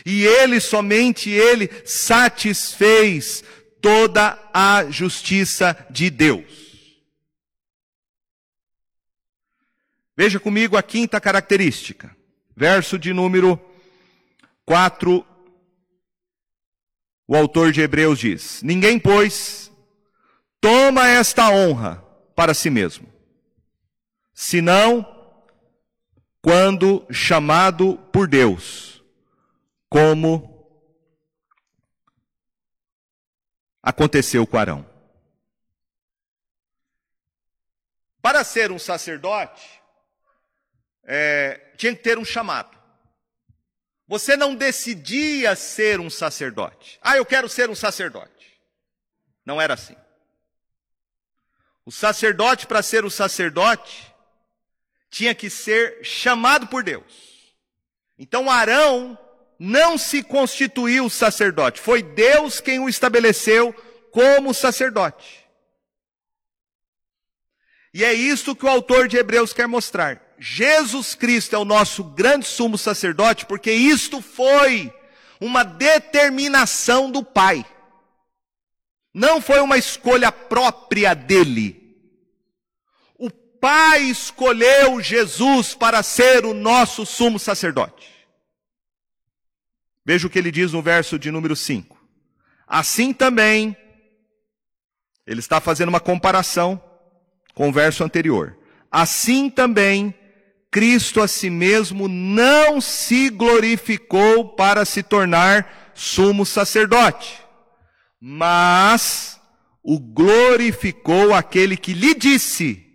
[0.03, 3.43] E ele, somente ele, satisfez
[3.81, 6.71] toda a justiça de Deus.
[10.15, 12.15] Veja comigo a quinta característica,
[12.55, 13.59] verso de número
[14.65, 15.25] 4,
[17.27, 19.71] o autor de Hebreus diz: Ninguém, pois,
[20.59, 22.05] toma esta honra
[22.35, 23.07] para si mesmo,
[24.33, 25.07] senão
[26.41, 29.03] quando chamado por Deus,
[29.89, 30.50] como
[33.81, 34.89] aconteceu com Arão.
[38.21, 39.81] Para ser um sacerdote,
[41.03, 42.77] é, tinha que ter um chamado.
[44.07, 46.99] Você não decidia ser um sacerdote.
[47.01, 48.61] Ah, eu quero ser um sacerdote.
[49.45, 49.95] Não era assim.
[51.85, 54.13] O sacerdote, para ser o sacerdote,
[55.09, 57.31] tinha que ser chamado por Deus.
[58.17, 59.17] Então Arão
[59.63, 63.71] não se constituiu sacerdote, foi Deus quem o estabeleceu
[64.11, 65.45] como sacerdote.
[67.93, 70.19] E é isso que o autor de Hebreus quer mostrar.
[70.39, 74.91] Jesus Cristo é o nosso grande sumo sacerdote, porque isto foi
[75.39, 77.63] uma determinação do Pai.
[79.13, 81.99] Não foi uma escolha própria dele.
[83.15, 88.10] O Pai escolheu Jesus para ser o nosso sumo sacerdote.
[90.05, 91.97] Veja o que ele diz no verso de número 5.
[92.67, 93.75] Assim também,
[95.27, 96.81] ele está fazendo uma comparação
[97.53, 98.57] com o verso anterior.
[98.89, 100.13] Assim também,
[100.71, 107.41] Cristo a si mesmo não se glorificou para se tornar sumo sacerdote,
[108.19, 109.39] mas
[109.83, 112.85] o glorificou aquele que lhe disse: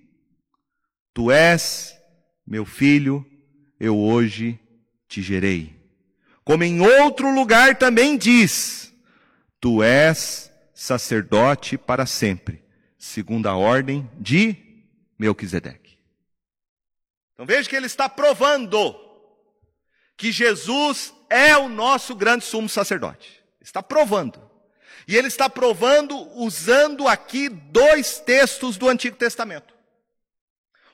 [1.13, 1.95] Tu és
[2.47, 3.25] meu filho,
[3.79, 4.59] eu hoje
[5.09, 5.76] te gerei.
[6.47, 8.95] Como em outro lugar também diz:
[9.61, 12.63] Tu és sacerdote para sempre,
[12.97, 14.55] segundo a ordem de
[15.19, 15.99] Melquisedeque.
[17.35, 18.95] Então veja que ele está provando
[20.17, 23.43] que Jesus é o nosso grande sumo sacerdote.
[23.61, 24.41] Está provando.
[25.09, 29.76] E ele está provando usando aqui dois textos do Antigo Testamento.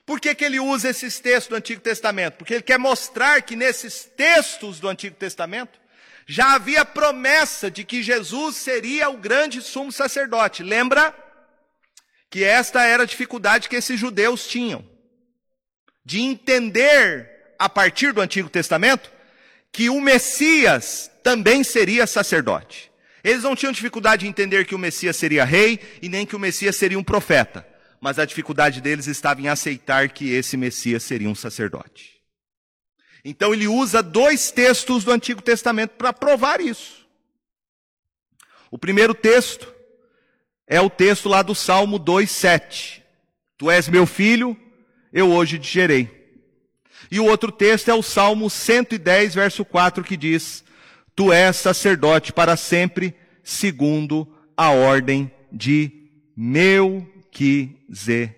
[0.05, 2.35] Por que, que ele usa esses textos do Antigo Testamento?
[2.35, 5.79] Porque ele quer mostrar que nesses textos do Antigo Testamento
[6.25, 10.61] já havia promessa de que Jesus seria o grande sumo sacerdote.
[10.61, 11.15] Lembra
[12.29, 14.83] que esta era a dificuldade que esses judeus tinham
[16.05, 19.09] de entender a partir do Antigo Testamento
[19.71, 22.91] que o Messias também seria sacerdote.
[23.23, 26.39] Eles não tinham dificuldade de entender que o Messias seria rei e nem que o
[26.39, 27.72] Messias seria um profeta
[28.03, 32.21] mas a dificuldade deles estava em aceitar que esse Messias seria um sacerdote.
[33.23, 37.07] Então ele usa dois textos do Antigo Testamento para provar isso.
[38.69, 39.73] O primeiro texto
[40.67, 43.01] é o texto lá do Salmo 2:7.
[43.57, 44.57] Tu és meu filho,
[45.13, 46.09] eu hoje te gerei.
[47.09, 50.61] E o outro texto é o Salmo 110, verso 4, que diz:
[51.15, 54.27] Tu és sacerdote para sempre, segundo
[54.57, 58.33] a ordem de meu Melquisedeque.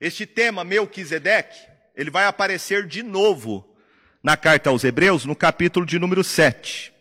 [0.00, 1.58] Este tema Melquisedeque,
[1.96, 3.76] ele vai aparecer de novo
[4.22, 6.92] na carta aos Hebreus, no capítulo de número 7.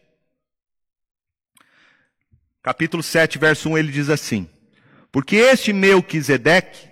[2.64, 4.50] Capítulo 7, verso 1, ele diz assim:
[5.12, 6.90] Porque este Melquisedeque,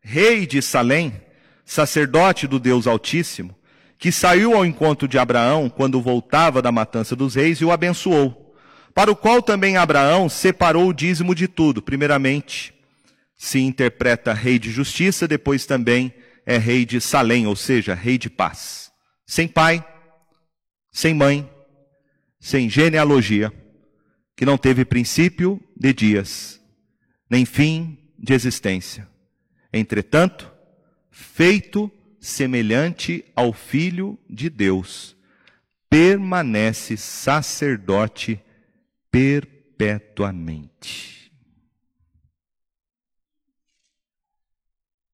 [0.00, 1.20] rei de Salém,
[1.64, 3.58] sacerdote do Deus Altíssimo,
[3.98, 8.41] que saiu ao encontro de Abraão quando voltava da matança dos reis e o abençoou
[8.94, 11.80] para o qual também Abraão separou o dízimo de tudo.
[11.80, 12.74] Primeiramente,
[13.36, 16.14] se interpreta rei de justiça, depois também
[16.44, 18.92] é rei de Salém, ou seja, rei de paz.
[19.26, 19.84] Sem pai,
[20.90, 21.48] sem mãe,
[22.38, 23.52] sem genealogia,
[24.36, 26.60] que não teve princípio de dias,
[27.30, 29.08] nem fim de existência.
[29.72, 30.52] Entretanto,
[31.10, 31.90] feito
[32.20, 35.16] semelhante ao Filho de Deus,
[35.88, 38.40] permanece sacerdote
[39.12, 41.30] perpetuamente.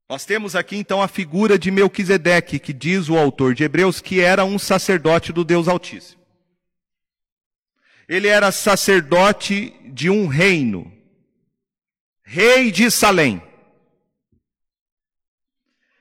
[0.08, 4.20] Nós temos aqui então a figura de Melquisedeque, que diz o autor de Hebreus que
[4.20, 6.22] era um sacerdote do Deus Altíssimo.
[8.08, 10.90] Ele era sacerdote de um reino,
[12.22, 13.42] rei de Salém.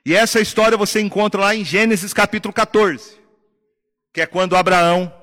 [0.06, 3.20] E essa história você encontra lá em Gênesis capítulo 14,
[4.10, 5.17] que é quando Abraão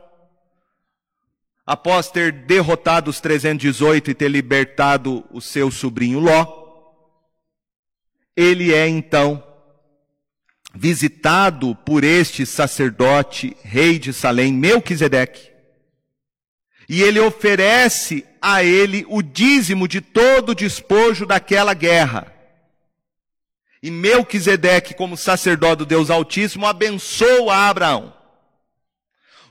[1.66, 6.63] após ter derrotado os 318 e ter libertado o seu sobrinho Ló,
[8.36, 9.43] ele é então
[10.74, 15.49] visitado por este sacerdote, rei de Salém, Melquisedeque,
[16.88, 22.32] e ele oferece a ele o dízimo de todo o despojo daquela guerra.
[23.82, 28.14] E Melquisedeque, como sacerdote do Deus Altíssimo, abençoa Abraão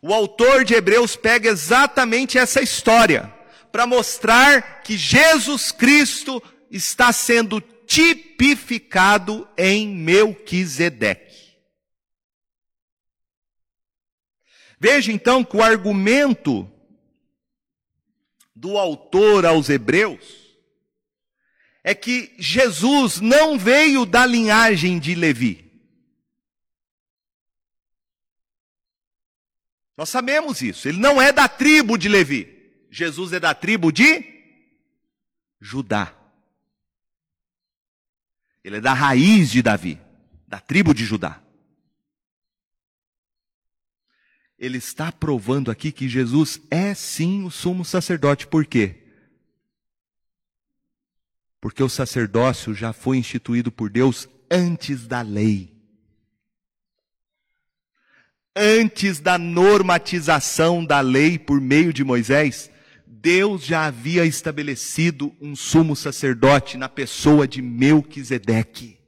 [0.07, 3.33] o autor de Hebreus pega exatamente essa história
[3.73, 11.57] para mostrar que Jesus Cristo está sendo tipificado em Melquisedeque.
[14.79, 16.71] Veja então que o argumento
[18.55, 20.55] do autor aos Hebreus
[21.83, 25.64] é que Jesus não veio da linhagem de Levi.
[29.97, 30.89] Nós sabemos isso.
[30.89, 32.49] Ele não é da tribo de Levi.
[32.91, 34.25] Jesus é da tribo de
[35.61, 36.15] Judá.
[38.63, 40.01] Ele é da raiz de Davi,
[40.49, 41.43] da tribo de Judá.
[44.59, 48.47] Ele está provando aqui que Jesus é sim o sumo sacerdote.
[48.47, 49.03] Por quê?
[51.61, 55.74] Porque o sacerdócio já foi instituído por Deus antes da lei
[58.57, 62.71] antes da normatização da lei por meio de Moisés,
[63.07, 68.99] Deus já havia estabelecido um sumo sacerdote na pessoa de Melquisedeque.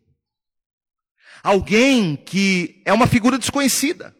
[1.42, 4.16] Alguém que é uma figura desconhecida.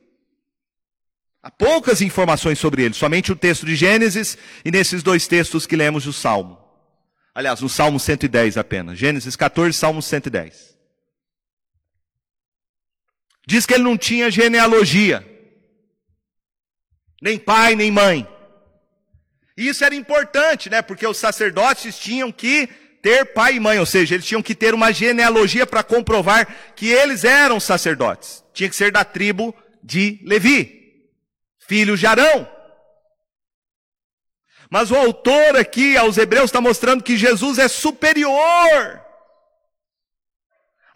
[1.42, 5.76] Há poucas informações sobre ele, somente o texto de Gênesis e nesses dois textos que
[5.76, 6.58] lemos do Salmo.
[7.34, 8.98] Aliás, no Salmo 110 apenas.
[8.98, 10.75] Gênesis 14, Salmo 110.
[13.46, 15.24] Diz que ele não tinha genealogia,
[17.22, 18.28] nem pai, nem mãe.
[19.56, 20.82] E isso era importante, né?
[20.82, 22.68] Porque os sacerdotes tinham que
[23.00, 26.88] ter pai e mãe, ou seja, eles tinham que ter uma genealogia para comprovar que
[26.90, 28.44] eles eram sacerdotes.
[28.52, 31.06] Tinha que ser da tribo de Levi,
[31.60, 32.50] filho de Arão.
[34.68, 39.05] Mas o autor aqui aos Hebreus está mostrando que Jesus é superior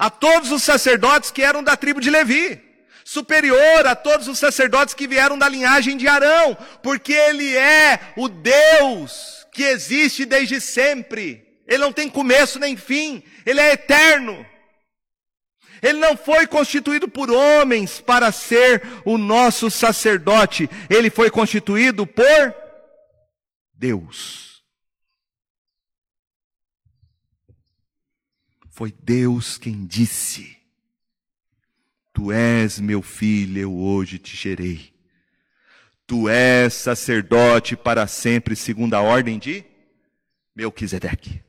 [0.01, 2.59] a todos os sacerdotes que eram da tribo de Levi,
[3.05, 8.27] superior a todos os sacerdotes que vieram da linhagem de Arão, porque ele é o
[8.27, 11.47] Deus que existe desde sempre.
[11.69, 14.47] Ele não tem começo nem fim, ele é eterno.
[15.83, 22.55] Ele não foi constituído por homens para ser o nosso sacerdote, ele foi constituído por
[23.75, 24.50] Deus.
[28.81, 30.57] Foi Deus quem disse:
[32.15, 34.91] Tu és meu filho, eu hoje te gerei.
[36.07, 39.63] Tu és sacerdote para sempre, segundo a ordem de
[40.57, 41.43] Melquisedeque.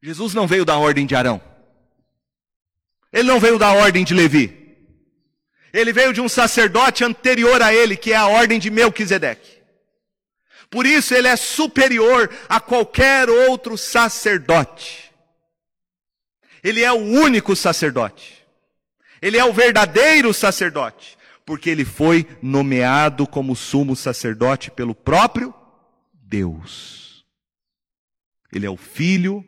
[0.00, 1.42] Jesus não veio da ordem de Arão.
[3.12, 4.76] Ele não veio da ordem de Levi.
[5.72, 9.60] Ele veio de um sacerdote anterior a ele, que é a ordem de Melquisedeque.
[10.70, 15.03] Por isso ele é superior a qualquer outro sacerdote.
[16.64, 18.42] Ele é o único sacerdote.
[19.20, 25.54] Ele é o verdadeiro sacerdote, porque ele foi nomeado como sumo sacerdote pelo próprio
[26.12, 27.24] Deus.
[28.50, 29.44] Ele é o filho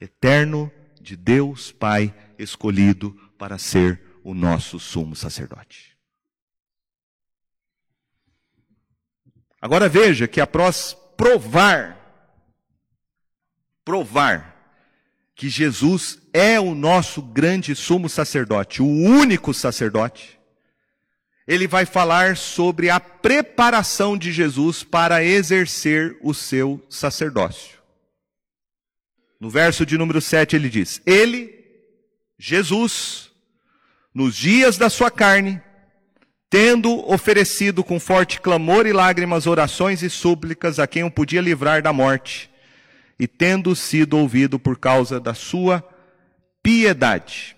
[0.00, 0.70] eterno
[1.00, 5.96] de Deus Pai escolhido para ser o nosso sumo sacerdote.
[9.60, 11.96] Agora veja que após provar,
[13.84, 14.58] provar
[15.34, 20.38] que Jesus é o nosso grande sumo sacerdote, o único sacerdote,
[21.48, 27.78] ele vai falar sobre a preparação de Jesus para exercer o seu sacerdócio.
[29.40, 31.52] No verso de número 7 ele diz: Ele,
[32.38, 33.32] Jesus,
[34.14, 35.60] nos dias da sua carne,
[36.48, 41.82] tendo oferecido com forte clamor e lágrimas orações e súplicas a quem o podia livrar
[41.82, 42.48] da morte,
[43.18, 45.97] e tendo sido ouvido por causa da sua
[46.68, 47.56] piedade.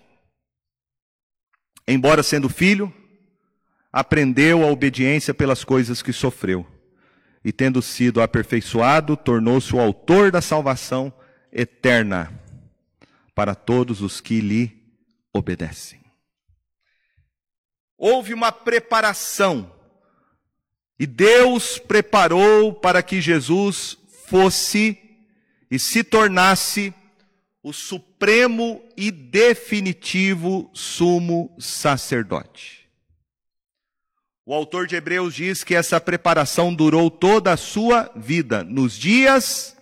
[1.85, 2.93] Embora sendo filho,
[3.91, 6.65] aprendeu a obediência pelas coisas que sofreu,
[7.43, 11.13] e tendo sido aperfeiçoado, tornou-se o autor da salvação
[11.51, 12.31] eterna
[13.35, 14.81] para todos os que lhe
[15.33, 15.99] obedecem.
[17.97, 19.75] Houve uma preparação.
[20.97, 23.97] E Deus preparou para que Jesus
[24.27, 24.97] fosse
[25.69, 26.93] e se tornasse
[27.63, 32.89] o supremo e definitivo sumo sacerdote.
[34.45, 39.77] O autor de Hebreus diz que essa preparação durou toda a sua vida, nos dias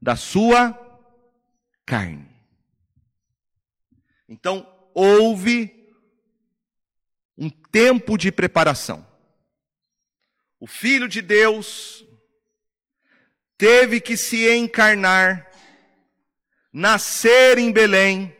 [0.00, 0.72] da sua
[1.84, 2.28] carne.
[4.28, 5.74] Então, houve
[7.36, 9.06] um tempo de preparação.
[10.60, 12.04] O Filho de Deus
[13.56, 15.47] teve que se encarnar,
[16.72, 18.34] nascer em Belém,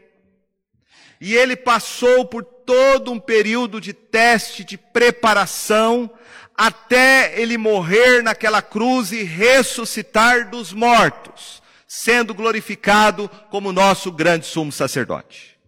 [1.20, 6.10] e ele passou por todo um período de teste, de preparação,
[6.54, 14.70] até ele morrer naquela cruz e ressuscitar dos mortos, sendo glorificado como nosso grande sumo
[14.70, 15.58] sacerdote.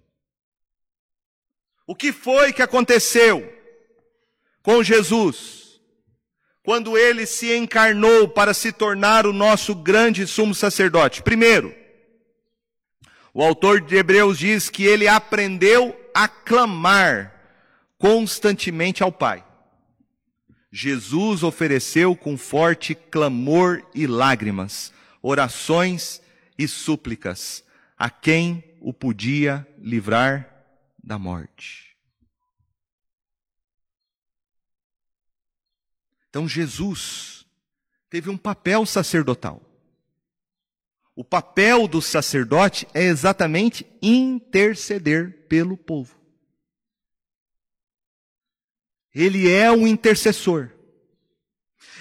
[1.86, 3.52] O que foi que aconteceu
[4.62, 5.80] com Jesus
[6.62, 11.22] quando ele se encarnou para se tornar o nosso grande sumo sacerdote?
[11.22, 11.74] Primeiro,
[13.32, 17.34] o autor de Hebreus diz que ele aprendeu a clamar
[17.98, 19.44] constantemente ao Pai.
[20.72, 26.20] Jesus ofereceu com forte clamor e lágrimas, orações
[26.58, 27.64] e súplicas
[27.98, 30.48] a quem o podia livrar
[31.02, 31.96] da morte.
[36.28, 37.44] Então Jesus
[38.08, 39.69] teve um papel sacerdotal.
[41.20, 46.16] O papel do sacerdote é exatamente interceder pelo povo.
[49.14, 50.70] Ele é um intercessor.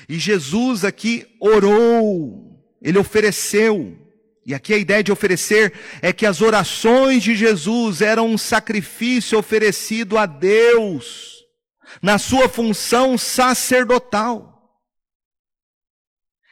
[0.07, 3.97] E Jesus aqui orou, ele ofereceu
[4.45, 9.37] e aqui a ideia de oferecer é que as orações de Jesus eram um sacrifício
[9.37, 11.43] oferecido a Deus,
[12.01, 14.79] na sua função sacerdotal.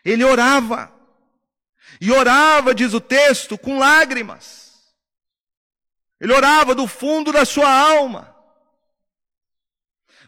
[0.03, 0.96] Ele orava,
[1.99, 4.93] e orava, diz o texto, com lágrimas.
[6.19, 8.35] Ele orava do fundo da sua alma.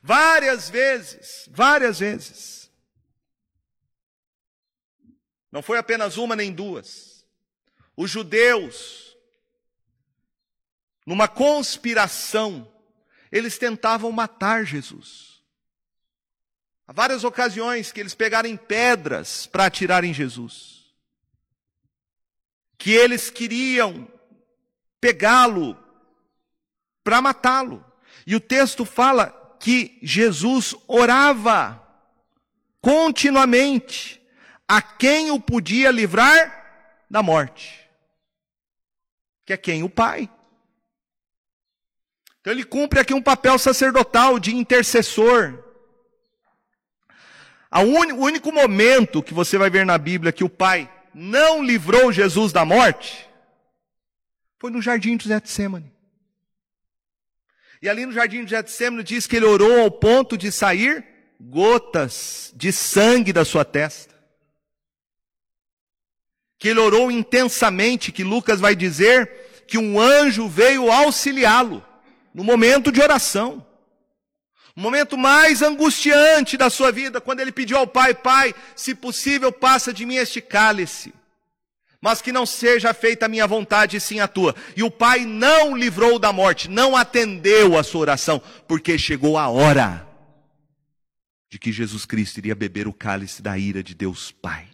[0.02, 2.72] Várias vezes, várias vezes.
[5.52, 7.10] Não foi apenas uma nem duas
[8.00, 9.18] os judeus,
[11.06, 12.66] numa conspiração,
[13.30, 15.44] eles tentavam matar Jesus.
[16.88, 20.79] Há várias ocasiões que eles pegaram pedras para atirar em Jesus.
[22.80, 24.08] Que eles queriam
[25.00, 25.78] pegá-lo
[27.04, 27.86] para matá-lo.
[28.26, 31.86] E o texto fala que Jesus orava
[32.82, 34.20] continuamente
[34.68, 37.88] a quem o podia livrar da morte.
[39.46, 39.84] Que é quem?
[39.84, 40.28] O Pai.
[42.40, 45.70] Então ele cumpre aqui um papel sacerdotal de intercessor
[47.72, 52.52] o único momento que você vai ver na Bíblia que o Pai não livrou Jesus
[52.52, 53.30] da morte
[54.60, 55.92] foi no jardim de Getsemane.
[57.82, 61.06] E ali no jardim de Getsemane diz que ele orou ao ponto de sair
[61.40, 64.14] gotas de sangue da sua testa.
[66.58, 71.86] Que ele orou intensamente, que Lucas vai dizer que um anjo veio auxiliá-lo
[72.34, 73.66] no momento de oração.
[74.76, 79.52] O momento mais angustiante da sua vida, quando ele pediu ao Pai: Pai, se possível,
[79.52, 81.14] passa de mim este cálice,
[82.02, 84.56] mas que não seja feita a minha vontade e sim a tua.
[84.76, 89.50] E o Pai não livrou da morte, não atendeu a sua oração, porque chegou a
[89.50, 90.08] hora
[91.50, 94.68] de que Jesus Cristo iria beber o cálice da ira de Deus Pai.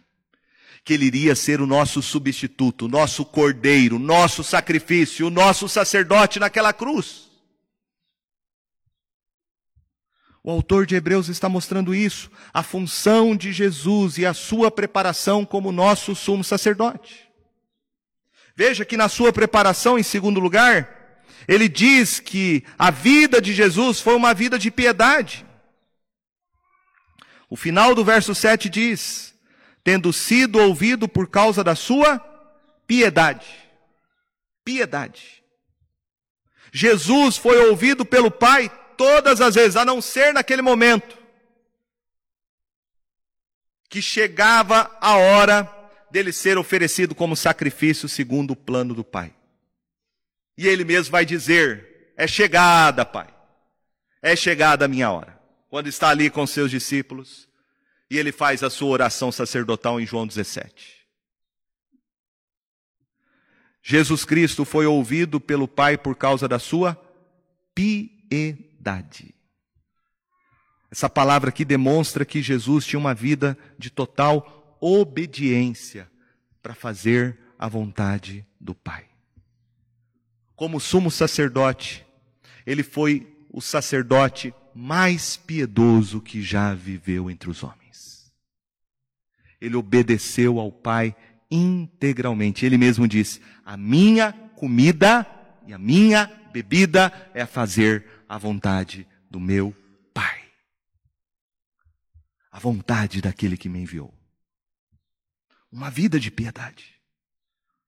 [0.84, 5.68] Que ele iria ser o nosso substituto, o nosso cordeiro, o nosso sacrifício, o nosso
[5.68, 7.25] sacerdote naquela cruz.
[10.46, 15.44] O autor de Hebreus está mostrando isso, a função de Jesus e a sua preparação
[15.44, 17.28] como nosso sumo sacerdote.
[18.54, 24.00] Veja que na sua preparação, em segundo lugar, ele diz que a vida de Jesus
[24.00, 25.44] foi uma vida de piedade.
[27.50, 29.34] O final do verso 7 diz:
[29.82, 32.20] tendo sido ouvido por causa da sua
[32.86, 33.48] piedade.
[34.64, 35.42] Piedade.
[36.72, 41.16] Jesus foi ouvido pelo Pai todas as vezes, a não ser naquele momento,
[43.88, 45.72] que chegava a hora
[46.10, 49.34] dele ser oferecido como sacrifício segundo o plano do Pai.
[50.56, 53.28] E ele mesmo vai dizer: É chegada, Pai,
[54.22, 55.38] é chegada a minha hora.
[55.68, 57.48] Quando está ali com seus discípulos,
[58.10, 60.96] e ele faz a sua oração sacerdotal em João 17.
[63.82, 67.00] Jesus Cristo foi ouvido pelo Pai por causa da sua
[67.74, 69.34] piedade verdade.
[70.90, 76.08] Essa palavra aqui demonstra que Jesus tinha uma vida de total obediência
[76.62, 79.04] para fazer a vontade do Pai.
[80.54, 82.06] Como sumo sacerdote,
[82.64, 88.32] ele foi o sacerdote mais piedoso que já viveu entre os homens.
[89.60, 91.16] Ele obedeceu ao Pai
[91.50, 92.64] integralmente.
[92.64, 95.26] Ele mesmo disse: A minha comida
[95.66, 99.74] e a minha bebida é fazer a vontade do meu
[100.12, 100.42] Pai.
[102.50, 104.12] A vontade daquele que me enviou.
[105.70, 107.00] Uma vida de piedade.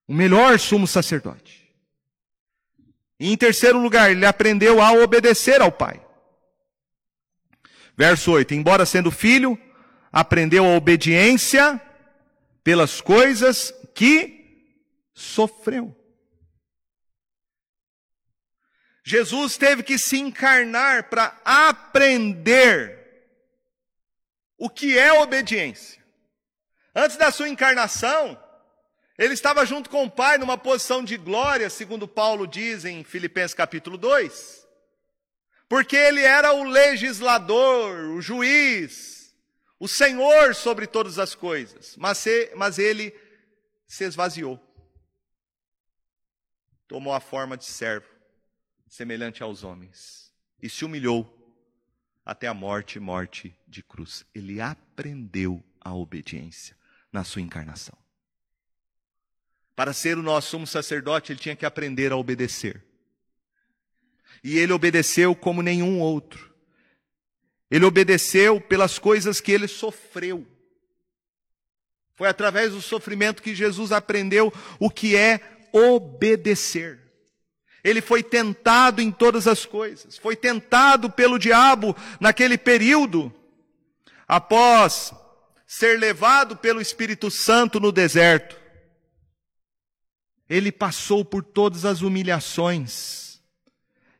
[0.06, 1.68] O melhor sumo sacerdote.
[3.18, 6.04] E em terceiro lugar, ele aprendeu a obedecer ao Pai.
[7.96, 9.58] Verso 8: Embora sendo filho,
[10.12, 11.80] aprendeu a obediência
[12.62, 14.38] pelas coisas que
[15.12, 15.96] sofreu.
[19.08, 23.24] Jesus teve que se encarnar para aprender
[24.58, 26.04] o que é obediência.
[26.94, 28.38] Antes da sua encarnação,
[29.16, 33.54] ele estava junto com o Pai numa posição de glória, segundo Paulo diz em Filipenses
[33.54, 34.68] capítulo 2.
[35.70, 39.34] Porque ele era o legislador, o juiz,
[39.80, 41.96] o senhor sobre todas as coisas.
[41.96, 43.18] Mas, mas ele
[43.86, 44.60] se esvaziou.
[46.86, 48.17] Tomou a forma de servo
[48.88, 51.34] semelhante aos homens, e se humilhou
[52.24, 54.24] até a morte morte de cruz.
[54.34, 56.76] Ele aprendeu a obediência
[57.12, 57.96] na sua encarnação.
[59.74, 62.84] Para ser o nosso sumo sacerdote, ele tinha que aprender a obedecer.
[64.42, 66.52] E ele obedeceu como nenhum outro.
[67.70, 70.46] Ele obedeceu pelas coisas que ele sofreu.
[72.14, 75.40] Foi através do sofrimento que Jesus aprendeu o que é
[75.72, 77.07] obedecer.
[77.82, 83.32] Ele foi tentado em todas as coisas, foi tentado pelo diabo naquele período,
[84.26, 85.14] após
[85.66, 88.58] ser levado pelo Espírito Santo no deserto.
[90.48, 93.40] Ele passou por todas as humilhações,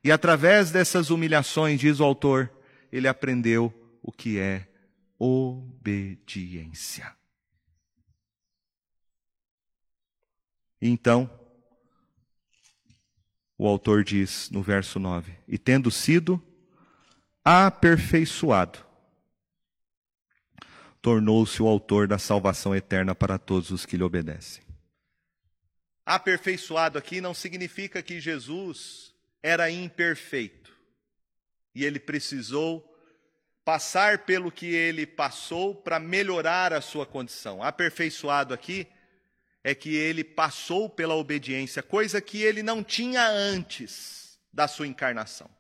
[0.05, 2.53] e através dessas humilhações, diz o autor,
[2.93, 4.69] ele aprendeu o que é
[5.19, 7.13] obediência.
[10.81, 11.29] Então,
[13.59, 16.41] o autor diz no verso 9: E tendo sido
[17.45, 18.79] aperfeiçoado,
[21.03, 24.63] tornou-se o autor da salvação eterna para todos os que lhe obedecem.
[26.07, 30.73] Aperfeiçoado aqui não significa que Jesus era imperfeito
[31.75, 32.85] e ele precisou
[33.65, 37.63] passar pelo que ele passou para melhorar a sua condição.
[37.63, 38.87] Aperfeiçoado aqui
[39.63, 45.51] é que ele passou pela obediência, coisa que ele não tinha antes da sua encarnação.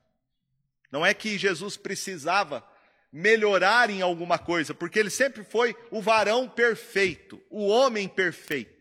[0.90, 2.64] Não é que Jesus precisava
[3.12, 8.78] melhorar em alguma coisa, porque ele sempre foi o varão perfeito, o homem perfeito.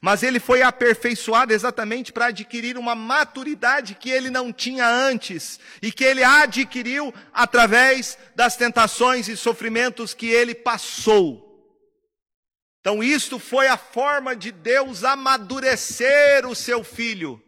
[0.00, 5.90] Mas ele foi aperfeiçoado exatamente para adquirir uma maturidade que ele não tinha antes e
[5.90, 11.45] que ele adquiriu através das tentações e sofrimentos que ele passou.
[12.86, 17.42] Então, isto foi a forma de Deus amadurecer o seu filho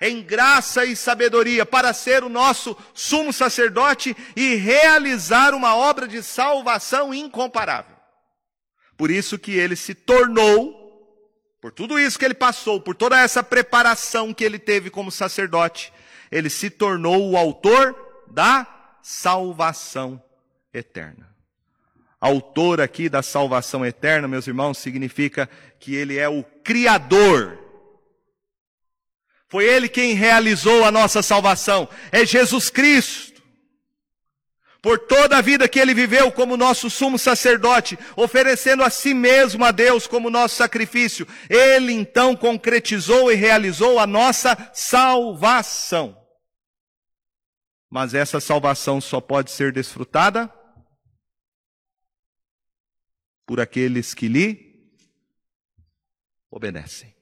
[0.00, 6.24] em graça e sabedoria para ser o nosso sumo sacerdote e realizar uma obra de
[6.24, 7.94] salvação incomparável.
[8.96, 10.74] Por isso que ele se tornou,
[11.60, 15.92] por tudo isso que ele passou, por toda essa preparação que ele teve como sacerdote,
[16.32, 17.94] ele se tornou o autor
[18.26, 18.66] da
[19.00, 20.20] salvação
[20.74, 21.31] eterna.
[22.22, 25.46] Autor aqui da salvação eterna, meus irmãos, significa
[25.78, 27.58] que ele é o criador
[29.52, 31.86] foi Ele quem realizou a nossa salvação.
[32.10, 33.42] É Jesus Cristo.
[34.80, 39.62] Por toda a vida que Ele viveu como nosso sumo sacerdote, oferecendo a si mesmo
[39.62, 46.16] a Deus como nosso sacrifício, Ele então concretizou e realizou a nossa salvação.
[47.90, 50.50] Mas essa salvação só pode ser desfrutada
[53.46, 54.72] por aqueles que lhe
[56.50, 57.12] obedecem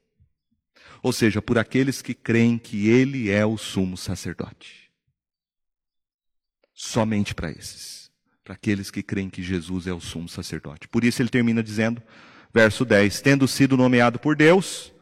[1.03, 4.91] ou seja, por aqueles que creem que Ele é o sumo sacerdote.
[6.75, 8.11] Somente para esses,
[8.45, 10.89] para aqueles que creem que Jesus é o sumo sacerdote.
[10.89, 12.03] Por isso ele termina dizendo,
[12.53, 14.93] verso 10: Tendo sido nomeado por Deus,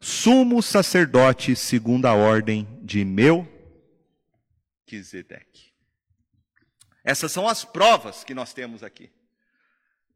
[0.00, 5.70] sumo sacerdote segundo a ordem de Melquisedeque.
[7.04, 9.10] Essas são as provas que nós temos aqui.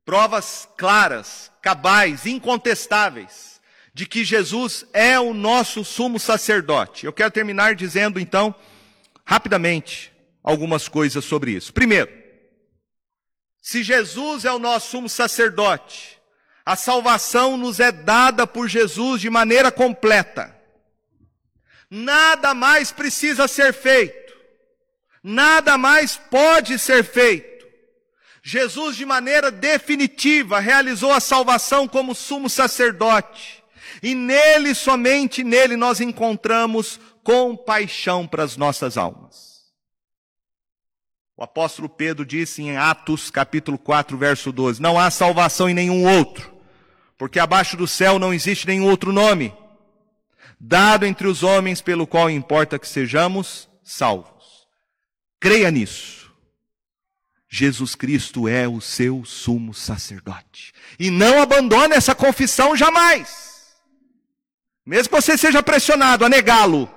[0.05, 3.61] Provas claras, cabais, incontestáveis
[3.95, 7.07] de que Jesus é o nosso sumo sacerdote.
[7.07, 8.55] Eu quero terminar dizendo então,
[9.25, 11.73] rapidamente, algumas coisas sobre isso.
[11.73, 12.11] Primeiro,
[13.63, 16.19] se Jesus é o nosso sumo sacerdote,
[16.67, 20.55] a salvação nos é dada por Jesus de maneira completa.
[21.89, 24.35] Nada mais precisa ser feito.
[25.23, 27.54] Nada mais pode ser feito.
[28.47, 33.65] Jesus, de maneira definitiva, realizou a salvação como sumo sacerdote.
[34.03, 39.65] E nele, somente nele, nós encontramos compaixão para as nossas almas.
[41.35, 46.07] O apóstolo Pedro disse em Atos capítulo 4, verso 12: Não há salvação em nenhum
[46.07, 46.55] outro,
[47.17, 49.55] porque abaixo do céu não existe nenhum outro nome,
[50.61, 54.69] dado entre os homens pelo qual importa que sejamos salvos.
[55.41, 56.24] Creia nisso.
[57.57, 60.73] Jesus Cristo é o seu sumo sacerdote.
[60.99, 63.77] E não abandone essa confissão jamais.
[64.85, 66.93] Mesmo que você seja pressionado a negá-lo,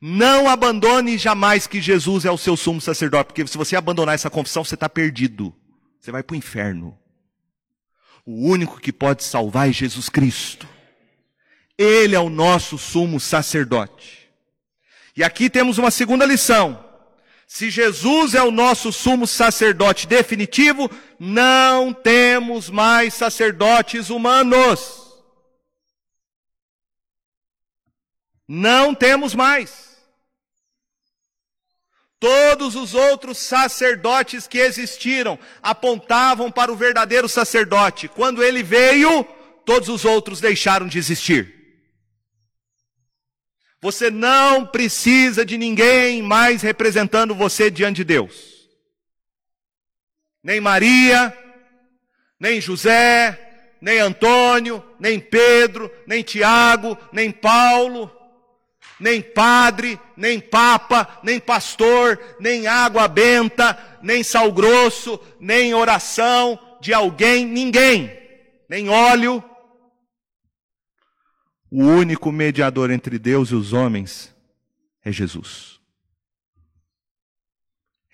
[0.00, 4.30] não abandone jamais que Jesus é o seu sumo sacerdote, porque se você abandonar essa
[4.30, 5.54] confissão, você está perdido.
[6.00, 6.98] Você vai para o inferno.
[8.24, 10.66] O único que pode salvar é Jesus Cristo.
[11.76, 14.30] Ele é o nosso sumo sacerdote.
[15.14, 16.85] E aqui temos uma segunda lição.
[17.46, 25.06] Se Jesus é o nosso sumo sacerdote definitivo, não temos mais sacerdotes humanos.
[28.48, 29.96] Não temos mais.
[32.18, 38.08] Todos os outros sacerdotes que existiram apontavam para o verdadeiro sacerdote.
[38.08, 39.24] Quando ele veio,
[39.64, 41.55] todos os outros deixaram de existir.
[43.86, 48.68] Você não precisa de ninguém mais representando você diante de Deus.
[50.42, 51.32] Nem Maria,
[52.40, 53.38] nem José,
[53.80, 58.10] nem Antônio, nem Pedro, nem Tiago, nem Paulo
[58.98, 66.94] nem padre, nem papa, nem pastor, nem água benta, nem sal grosso, nem oração de
[66.94, 68.10] alguém, ninguém,
[68.70, 69.44] nem óleo.
[71.78, 74.34] O único mediador entre Deus e os homens
[75.04, 75.78] é Jesus.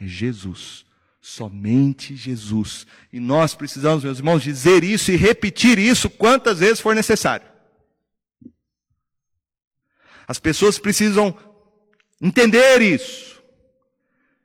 [0.01, 0.85] É Jesus.
[1.21, 2.85] Somente Jesus.
[3.13, 7.47] E nós precisamos, meus irmãos, dizer isso e repetir isso quantas vezes for necessário.
[10.27, 11.33] As pessoas precisam
[12.21, 13.32] entender isso.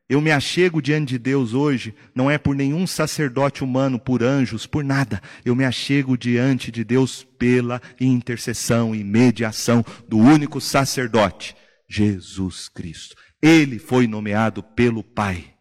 [0.10, 4.66] Eu me achego diante de Deus hoje, não é por nenhum sacerdote humano, por anjos,
[4.66, 5.22] por nada.
[5.44, 11.56] Eu me achego diante de Deus pela intercessão e mediação do único sacerdote,
[11.90, 13.18] Jesus Cristo.
[13.42, 15.54] Ele foi nomeado pelo Pai,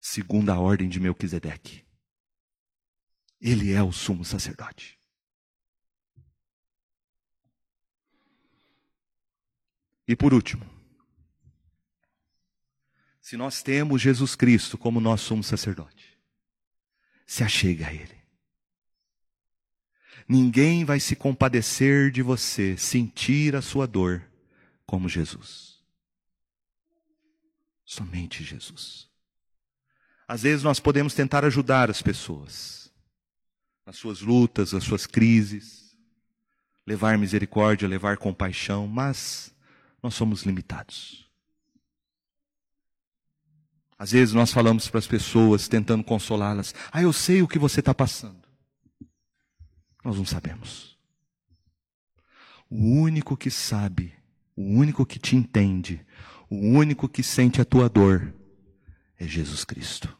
[0.00, 1.84] segundo a ordem de Melquisedeque.
[3.40, 4.96] Ele é o sumo sacerdote.
[10.06, 10.79] E por último,
[13.20, 16.18] se nós temos Jesus Cristo como nosso sumo sacerdote,
[17.26, 18.20] se achega a Ele.
[20.28, 24.22] Ninguém vai se compadecer de você, sentir a sua dor
[24.86, 25.80] como Jesus.
[27.84, 29.08] Somente Jesus.
[30.26, 32.92] Às vezes nós podemos tentar ajudar as pessoas
[33.84, 35.96] nas suas lutas, nas suas crises,
[36.86, 39.52] levar misericórdia, levar compaixão, mas
[40.00, 41.29] nós somos limitados.
[44.00, 47.80] Às vezes nós falamos para as pessoas, tentando consolá-las: Ah, eu sei o que você
[47.80, 48.48] está passando.
[50.02, 50.96] Nós não sabemos.
[52.70, 54.14] O único que sabe,
[54.56, 56.00] o único que te entende,
[56.48, 58.32] o único que sente a tua dor
[59.18, 60.16] é Jesus Cristo.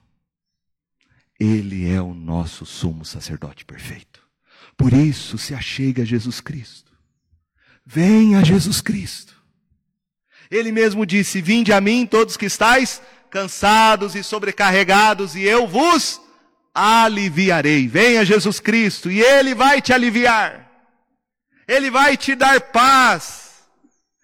[1.38, 4.20] Ele é o nosso sumo sacerdote perfeito.
[4.76, 6.92] Por isso se achega a Jesus Cristo.
[7.86, 9.34] Venha a Jesus Cristo.
[10.50, 13.00] Ele mesmo disse: Vinde a mim, todos que estáis
[13.30, 16.20] cansados e sobrecarregados, e eu vos
[16.74, 17.86] aliviarei.
[17.86, 20.68] Venha Jesus Cristo, e Ele vai te aliviar.
[21.66, 23.50] Ele vai te dar paz.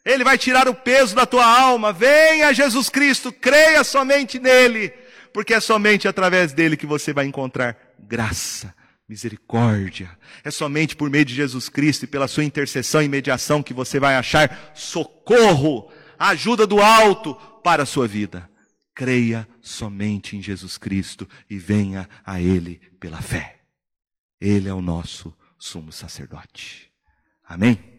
[0.05, 1.93] Ele vai tirar o peso da tua alma.
[1.93, 4.93] Venha Jesus Cristo, creia somente nele,
[5.33, 8.75] porque é somente através dele que você vai encontrar graça,
[9.09, 10.11] misericórdia.
[10.45, 13.99] É somente por meio de Jesus Cristo e pela sua intercessão e mediação que você
[13.99, 18.49] vai achar socorro ajuda do alto para a sua vida.
[18.97, 23.61] Creia somente em Jesus Cristo e venha a Ele pela fé.
[24.41, 26.91] Ele é o nosso sumo sacerdote.
[27.45, 27.96] Amém?